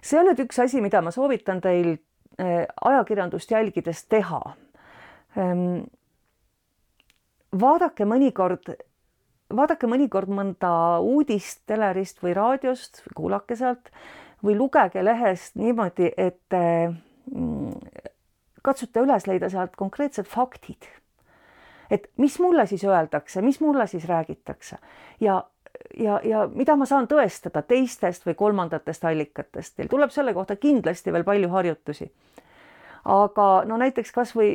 see 0.03 0.19
on 0.19 0.27
nüüd 0.27 0.41
üks 0.43 0.59
asi, 0.59 0.81
mida 0.81 1.03
ma 1.03 1.11
soovitan 1.15 1.61
teil 1.61 1.93
eh, 1.93 2.67
ajakirjandust 2.85 3.51
jälgides 3.51 4.07
teha. 4.11 4.41
Ehm, 5.39 5.85
vaadake 7.61 8.05
mõnikord, 8.05 8.73
vaadake 9.57 9.87
mõnikord 9.87 10.33
mõnda 10.33 10.73
uudist 10.99 11.63
telerist 11.67 12.23
või 12.23 12.35
raadiost, 12.35 13.05
kuulake 13.15 13.57
sealt 13.57 13.93
või 14.43 14.57
lugege 14.59 15.05
lehest 15.05 15.55
niimoodi, 15.55 16.11
et 16.17 16.59
mm, 17.31 17.71
katsute 18.63 19.01
üles 19.01 19.27
leida 19.27 19.51
sealt 19.51 19.77
konkreetsed 19.77 20.27
faktid. 20.27 20.89
et 21.91 22.09
mis 22.17 22.39
mulle 22.41 22.67
siis 22.67 22.85
öeldakse, 22.85 23.43
mis 23.43 23.61
mulle 23.61 23.87
siis 23.87 24.09
räägitakse 24.09 24.79
ja 25.21 25.43
ja, 25.99 26.21
ja 26.25 26.49
mida 26.55 26.77
ma 26.77 26.87
saan 26.87 27.09
tõestada 27.09 27.63
teistest 27.67 28.27
või 28.27 28.35
kolmandatest 28.39 29.05
allikatest, 29.05 29.77
teil 29.77 29.91
tuleb 29.91 30.13
selle 30.15 30.35
kohta 30.35 30.57
kindlasti 30.57 31.13
veel 31.13 31.25
palju 31.25 31.49
harjutusi. 31.53 32.11
aga 33.05 33.65
no 33.67 33.77
näiteks 33.77 34.13
kasvõi, 34.13 34.51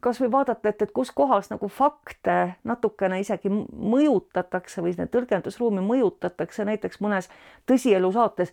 kasvõi 0.00 0.30
vaadata, 0.32 0.68
et, 0.68 0.82
et 0.82 0.90
kus 0.92 1.10
kohas 1.16 1.48
nagu 1.50 1.68
fakte 1.68 2.54
natukene 2.64 3.20
isegi 3.20 3.48
mõjutatakse 3.48 4.82
või 4.84 4.92
tõlgendusruumi 4.92 5.80
mõjutatakse, 5.80 6.64
näiteks 6.64 7.00
mõnes 7.00 7.30
tõsielu 7.66 8.12
saates 8.12 8.52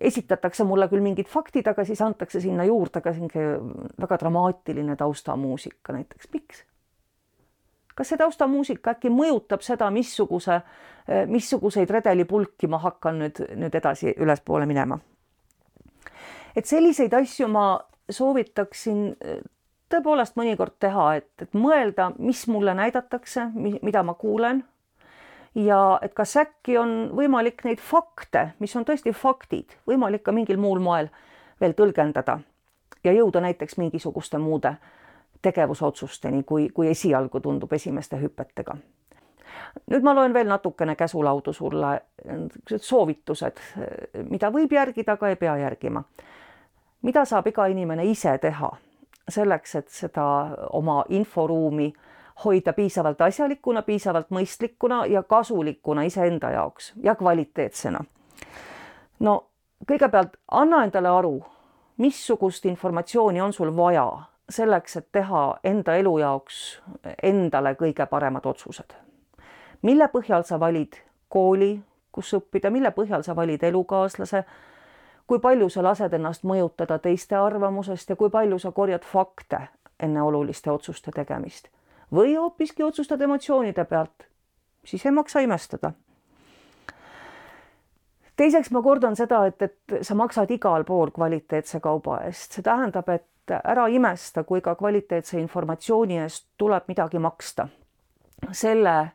esitatakse 0.00 0.64
mulle 0.64 0.88
küll 0.88 1.02
mingid 1.04 1.28
faktid, 1.28 1.66
aga 1.66 1.84
siis 1.84 2.00
antakse 2.04 2.40
sinna 2.40 2.64
juurde 2.68 3.00
ka 3.00 3.12
selline 3.16 3.94
väga 4.00 4.18
dramaatiline 4.20 4.96
taustamuusika 4.96 5.96
näiteks, 5.96 6.32
miks? 6.32 6.64
kas 7.98 8.12
see 8.12 8.18
taustamuusika 8.20 8.92
äkki 8.94 9.10
mõjutab 9.10 9.64
seda, 9.66 9.88
missuguse, 9.90 10.60
missuguseid 11.26 11.90
redelipulki 11.90 12.68
ma 12.70 12.78
hakkan 12.78 13.18
nüüd, 13.24 13.40
nüüd 13.58 13.74
edasi 13.74 14.14
ülespoole 14.16 14.68
minema? 14.70 15.00
et 16.56 16.66
selliseid 16.66 17.14
asju 17.18 17.48
ma 17.50 17.70
soovitaksin 18.10 19.02
tõepoolest 19.92 20.36
mõnikord 20.38 20.76
teha, 20.80 21.08
et, 21.20 21.30
et 21.42 21.54
mõelda, 21.56 22.10
mis 22.18 22.44
mulle 22.50 22.74
näidatakse, 22.76 23.48
mida 23.56 24.02
ma 24.04 24.14
kuulen. 24.18 24.62
Ja 25.54 25.98
et 26.02 26.14
kas 26.14 26.36
äkki 26.36 26.78
on 26.78 27.10
võimalik 27.16 27.64
neid 27.64 27.80
fakte, 27.80 28.52
mis 28.58 28.76
on 28.76 28.84
tõesti 28.84 29.12
faktid, 29.16 29.76
võimalik 29.86 30.22
ka 30.22 30.32
mingil 30.32 30.60
muul 30.60 30.80
moel 30.80 31.08
veel 31.60 31.74
tõlgendada 31.74 32.38
ja 33.04 33.12
jõuda 33.12 33.40
näiteks 33.40 33.76
mingisuguste 33.78 34.38
muude 34.38 34.74
tegevusotsusteni, 35.42 36.42
kui, 36.42 36.68
kui 36.74 36.88
esialgu 36.88 37.40
tundub 37.40 37.72
esimeste 37.72 38.18
hüpetega. 38.20 38.76
nüüd 39.90 40.02
ma 40.02 40.14
loen 40.14 40.34
veel 40.34 40.48
natukene 40.48 40.96
käsulaudu 40.96 41.52
sulle, 41.52 42.00
soovitused, 42.76 43.60
mida 44.30 44.50
võib 44.50 44.72
järgida, 44.72 45.12
aga 45.12 45.28
ei 45.28 45.36
pea 45.36 45.56
järgima. 45.56 46.02
mida 47.02 47.24
saab 47.24 47.46
iga 47.46 47.66
inimene 47.66 48.04
ise 48.04 48.38
teha 48.38 48.70
selleks, 49.28 49.74
et 49.74 49.88
seda 49.88 50.24
oma 50.72 51.04
inforuumi 51.08 51.92
hoida 52.44 52.72
piisavalt 52.72 53.20
asjalikuna, 53.20 53.82
piisavalt 53.82 54.30
mõistlikuna 54.30 55.04
ja 55.06 55.22
kasulikuna 55.22 56.02
iseenda 56.02 56.50
jaoks 56.50 56.92
ja 57.02 57.14
kvaliteetsena. 57.14 58.04
no 59.20 59.44
kõigepealt 59.90 60.36
anna 60.50 60.84
endale 60.84 61.08
aru, 61.08 61.44
missugust 61.96 62.64
informatsiooni 62.66 63.40
on 63.40 63.52
sul 63.52 63.76
vaja 63.76 64.22
selleks, 64.50 64.96
et 64.96 65.08
teha 65.12 65.58
enda 65.64 65.96
elu 65.96 66.18
jaoks 66.18 66.82
endale 67.22 67.74
kõige 67.74 68.06
paremad 68.06 68.46
otsused. 68.46 68.94
mille 69.82 70.08
põhjal 70.08 70.42
sa 70.42 70.60
valid 70.60 70.94
kooli, 71.28 71.80
kus 72.12 72.34
õppida, 72.34 72.70
mille 72.70 72.90
põhjal 72.90 73.22
sa 73.22 73.36
valid 73.36 73.62
elukaaslase, 73.62 74.44
kui 75.26 75.38
palju 75.38 75.68
sa 75.68 75.82
lased 75.82 76.12
ennast 76.12 76.44
mõjutada 76.44 76.98
teiste 76.98 77.36
arvamusest 77.36 78.10
ja 78.10 78.16
kui 78.16 78.30
palju 78.30 78.58
sa 78.58 78.72
korjad 78.72 79.04
fakte 79.04 79.68
enne 80.00 80.22
oluliste 80.22 80.70
otsuste 80.70 81.10
tegemist 81.10 81.68
või 82.14 82.34
hoopiski 82.36 82.82
otsustad 82.82 83.20
emotsioonide 83.20 83.84
pealt, 83.84 84.28
siis 84.84 85.06
ei 85.06 85.12
maksa 85.12 85.40
imestada. 85.40 85.92
teiseks 88.36 88.70
ma 88.70 88.82
kordan 88.82 89.16
seda, 89.16 89.46
et, 89.46 89.62
et 89.62 89.98
sa 90.02 90.14
maksad 90.14 90.50
igal 90.50 90.84
pool 90.84 91.10
kvaliteetse 91.10 91.80
kauba 91.80 92.20
eest, 92.24 92.52
see 92.52 92.62
tähendab, 92.62 93.08
et 93.08 93.26
ära 93.64 93.86
imesta, 93.88 94.44
kui 94.44 94.60
ka 94.60 94.74
kvaliteetse 94.74 95.40
informatsiooni 95.40 96.18
eest 96.18 96.46
tuleb 96.58 96.88
midagi 96.88 97.18
maksta. 97.18 97.68
selle, 98.52 99.10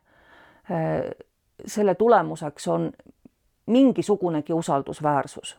selle 1.65 1.95
tulemuseks 1.95 2.67
on 2.67 2.91
mingisugunegi 3.65 4.53
usaldusväärsus. 4.53 5.57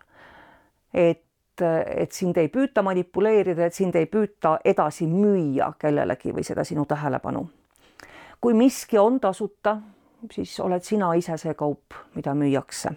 et, 0.94 1.22
et 1.62 2.12
sind 2.12 2.36
ei 2.36 2.48
püüta 2.48 2.82
manipuleerida, 2.82 3.66
et 3.66 3.74
sind 3.74 3.94
ei 3.94 4.06
püüta 4.06 4.58
edasi 4.64 5.06
müüa 5.06 5.72
kellelegi 5.78 6.32
või 6.34 6.44
seda 6.44 6.64
sinu 6.64 6.84
tähelepanu. 6.84 7.48
kui 8.40 8.54
miski 8.54 8.98
on 8.98 9.20
tasuta, 9.20 9.78
siis 10.30 10.60
oled 10.60 10.82
sina 10.82 11.14
ise 11.14 11.36
see 11.36 11.54
kaup, 11.54 11.94
mida 12.14 12.34
müüakse 12.34 12.92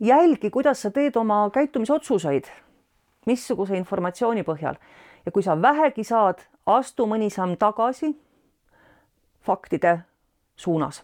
jälgi, 0.00 0.50
kuidas 0.50 0.82
sa 0.82 0.90
teed 0.90 1.16
oma 1.16 1.50
käitumisotsuseid 1.50 2.44
missuguse 3.26 3.76
informatsiooni 3.76 4.42
põhjal 4.42 4.76
ja 5.26 5.32
kui 5.32 5.42
sa 5.42 5.56
vähegi 5.62 6.04
saad, 6.04 6.42
astu 6.66 7.06
mõni 7.06 7.30
samm 7.30 7.56
tagasi 7.56 8.12
faktide 9.44 9.98
suunas 10.56 11.02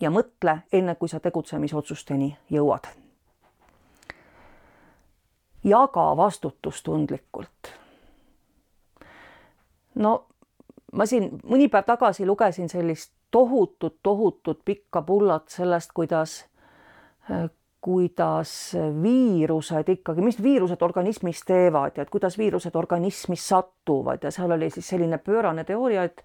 ja 0.00 0.10
mõtle 0.10 0.58
enne, 0.72 0.94
kui 0.94 1.08
sa 1.08 1.20
tegutsemisotsusteni 1.20 2.36
jõuad. 2.50 3.03
Jaga 5.64 6.06
vastutustundlikult. 6.16 7.72
no 9.94 10.26
ma 10.92 11.06
siin 11.06 11.30
mõni 11.42 11.68
päev 11.70 11.86
tagasi 11.86 12.26
lugesin 12.26 12.68
sellist 12.68 13.12
tohutut, 13.30 13.98
tohutut 14.02 14.60
pikka 14.64 15.02
pullat 15.02 15.48
sellest, 15.48 15.92
kuidas 15.94 16.44
kuidas 17.84 18.72
viirused 19.02 19.88
ikkagi, 19.92 20.22
mis 20.24 20.38
viirused 20.42 20.80
organismis 20.82 21.42
teevad 21.44 21.98
ja 21.98 22.06
et 22.06 22.10
kuidas 22.12 22.38
viirused 22.40 22.76
organismi 22.80 23.36
satuvad 23.36 24.24
ja 24.24 24.32
seal 24.32 24.56
oli 24.56 24.70
siis 24.72 24.88
selline 24.88 25.18
pöörane 25.18 25.64
teooria, 25.68 26.04
et 26.08 26.24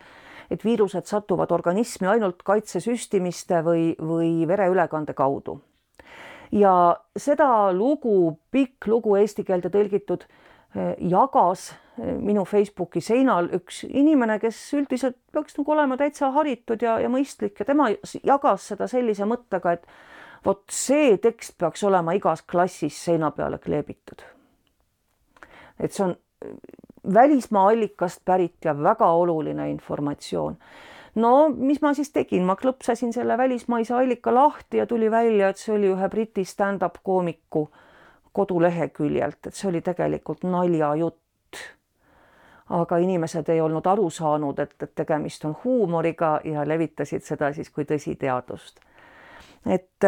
et 0.50 0.64
viirused 0.66 1.06
satuvad 1.06 1.52
organismi 1.52 2.08
ainult 2.10 2.40
kaitsesüstimiste 2.44 3.60
või, 3.66 3.92
või 4.02 4.48
vereülekande 4.50 5.14
kaudu. 5.14 5.60
Ja 6.52 6.74
seda 7.18 7.72
lugu, 7.74 8.40
pikk 8.52 8.88
lugu 8.88 9.16
eesti 9.20 9.44
keelde 9.48 9.72
tõlgitud, 9.74 10.26
eh, 10.76 10.96
jagas 11.12 11.70
eh, 11.72 12.16
minu 12.18 12.46
Facebooki 12.46 13.02
seinal 13.02 13.52
üks 13.60 13.84
inimene, 13.88 14.40
kes 14.40 14.60
üldiselt 14.78 15.18
peaks 15.34 15.58
nagu 15.58 15.76
olema 15.76 15.98
täitsa 15.98 16.32
haritud 16.36 16.82
ja, 16.82 17.00
ja 17.00 17.10
mõistlik 17.10 17.60
ja 17.60 17.66
tema 17.66 17.92
jagas 18.24 18.70
seda 18.74 18.88
sellise 18.88 19.28
mõttega, 19.30 19.78
et 19.78 19.88
vot 20.46 20.64
see 20.72 21.18
tekst 21.22 21.58
peaks 21.60 21.84
olema 21.84 22.16
igas 22.18 22.44
klassis 22.48 22.98
seina 23.06 23.32
peale 23.32 23.60
kleebitud. 23.60 24.24
et 25.80 25.94
see 25.94 26.04
on 26.04 26.16
äh, 26.44 26.56
välismaa 27.14 27.68
allikast 27.70 28.22
pärit 28.26 28.66
ja 28.66 28.84
väga 28.84 29.08
oluline 29.12 29.70
informatsioon. 29.70 30.58
No 31.16 31.50
mis 31.50 31.82
ma 31.82 31.94
siis 31.94 32.12
tegin, 32.12 32.44
ma 32.46 32.56
klõpsasin 32.56 33.14
selle 33.14 33.38
välismaise 33.38 33.94
allika 33.94 34.34
lahti 34.34 34.78
ja 34.78 34.86
tuli 34.88 35.12
välja, 35.12 35.50
et 35.50 35.58
see 35.58 35.76
oli 35.76 35.94
ühe 35.94 36.10
Briti 36.10 36.46
stand-up 36.46 37.02
koomiku 37.04 37.70
koduleheküljelt, 38.34 39.48
et 39.48 39.56
see 39.56 39.70
oli 39.70 39.82
tegelikult 39.82 40.44
naljajutt. 40.44 41.18
aga 42.70 42.98
inimesed 43.02 43.50
ei 43.50 43.62
olnud 43.62 43.88
aru 43.88 44.10
saanud, 44.10 44.60
et, 44.60 44.76
et 44.84 44.92
tegemist 44.96 45.46
on 45.46 45.56
huumoriga 45.64 46.40
ja 46.44 46.68
levitasid 46.68 47.26
seda 47.26 47.54
siis 47.54 47.70
kui 47.74 47.86
tõsiteadust 47.86 48.78
et, 49.66 50.06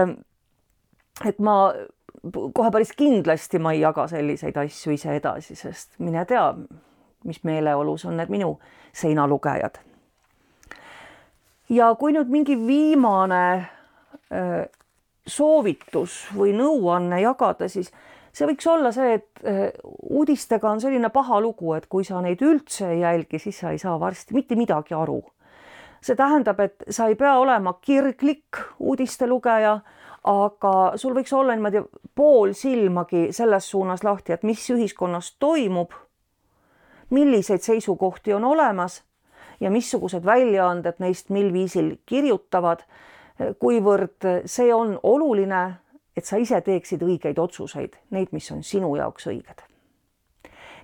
et 1.26 1.40
ma 1.40 1.56
kohe 2.54 2.72
päris 2.72 2.94
kindlasti 2.98 3.60
ma 3.60 3.74
ei 3.76 3.82
jaga 3.82 4.08
selliseid 4.12 4.58
asju 4.64 4.96
ise 4.96 5.16
edasi, 5.18 5.56
sest 5.56 5.98
mine 6.00 6.26
tea, 6.30 6.52
mis 7.26 7.42
meeleolus 7.48 8.06
on 8.06 8.18
need 8.18 8.32
minu 8.34 8.54
seinalugejad. 8.98 9.82
Ja 11.72 11.92
kui 12.00 12.14
nüüd 12.16 12.32
mingi 12.32 12.58
viimane 12.60 13.44
äh, 13.56 14.64
soovitus 15.28 16.26
või 16.36 16.54
nõuanne 16.58 17.22
jagada, 17.24 17.70
siis 17.72 17.92
see 18.34 18.48
võiks 18.50 18.68
olla 18.72 18.92
see, 18.96 19.20
et 19.20 19.46
äh, 19.48 19.68
uudistega 20.10 20.72
on 20.72 20.82
selline 20.84 21.12
paha 21.14 21.40
lugu, 21.44 21.74
et 21.78 21.88
kui 21.92 22.06
sa 22.08 22.22
neid 22.24 22.42
üldse 22.44 22.90
ei 22.92 23.04
jälgi, 23.04 23.40
siis 23.40 23.62
sa 23.64 23.72
ei 23.72 23.80
saa 23.82 23.98
varsti 24.00 24.36
mitte 24.38 24.58
midagi 24.60 24.98
aru. 24.98 25.22
See 26.02 26.18
tähendab, 26.18 26.60
et 26.64 26.88
sa 26.90 27.08
ei 27.12 27.16
pea 27.16 27.36
olema 27.38 27.76
kirglik 27.82 28.58
uudiste 28.82 29.28
lugeja, 29.30 29.76
aga 30.28 30.74
sul 31.02 31.14
võiks 31.18 31.34
olla 31.34 31.54
niimoodi 31.56 31.84
pool 32.18 32.56
silmagi 32.58 33.30
selles 33.34 33.70
suunas 33.70 34.04
lahti, 34.06 34.34
et 34.34 34.44
mis 34.46 34.64
ühiskonnas 34.74 35.36
toimub, 35.42 35.94
milliseid 37.14 37.62
seisukohti 37.62 38.34
on 38.34 38.46
olemas 38.50 39.02
ja 39.62 39.72
missugused 39.72 40.26
väljaanded 40.26 41.00
neist 41.00 41.30
mil 41.30 41.52
viisil 41.54 41.96
kirjutavad, 42.06 42.84
kuivõrd 43.60 44.28
see 44.46 44.74
on 44.74 44.98
oluline, 45.04 45.62
et 46.18 46.26
sa 46.26 46.38
ise 46.42 46.62
teeksid 46.62 47.04
õigeid 47.06 47.40
otsuseid, 47.40 47.96
neid, 48.10 48.32
mis 48.32 48.52
on 48.52 48.64
sinu 48.64 48.96
jaoks 48.96 49.28
õiged. 49.32 49.66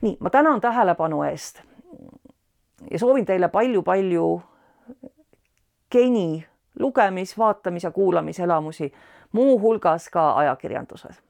nii, 0.02 0.18
ma 0.20 0.30
tänan 0.30 0.62
tähelepanu 0.62 1.24
eest 1.24 1.62
ja 2.92 3.00
soovin 3.00 3.26
teile 3.26 3.50
palju-palju 3.50 4.42
geni 5.92 6.46
lugemis, 6.80 7.38
vaatamis 7.38 7.84
ja 7.84 7.92
kuulamiselamusi, 7.92 8.94
muuhulgas 9.32 10.10
ka 10.10 10.36
ajakirjanduses 10.38 11.27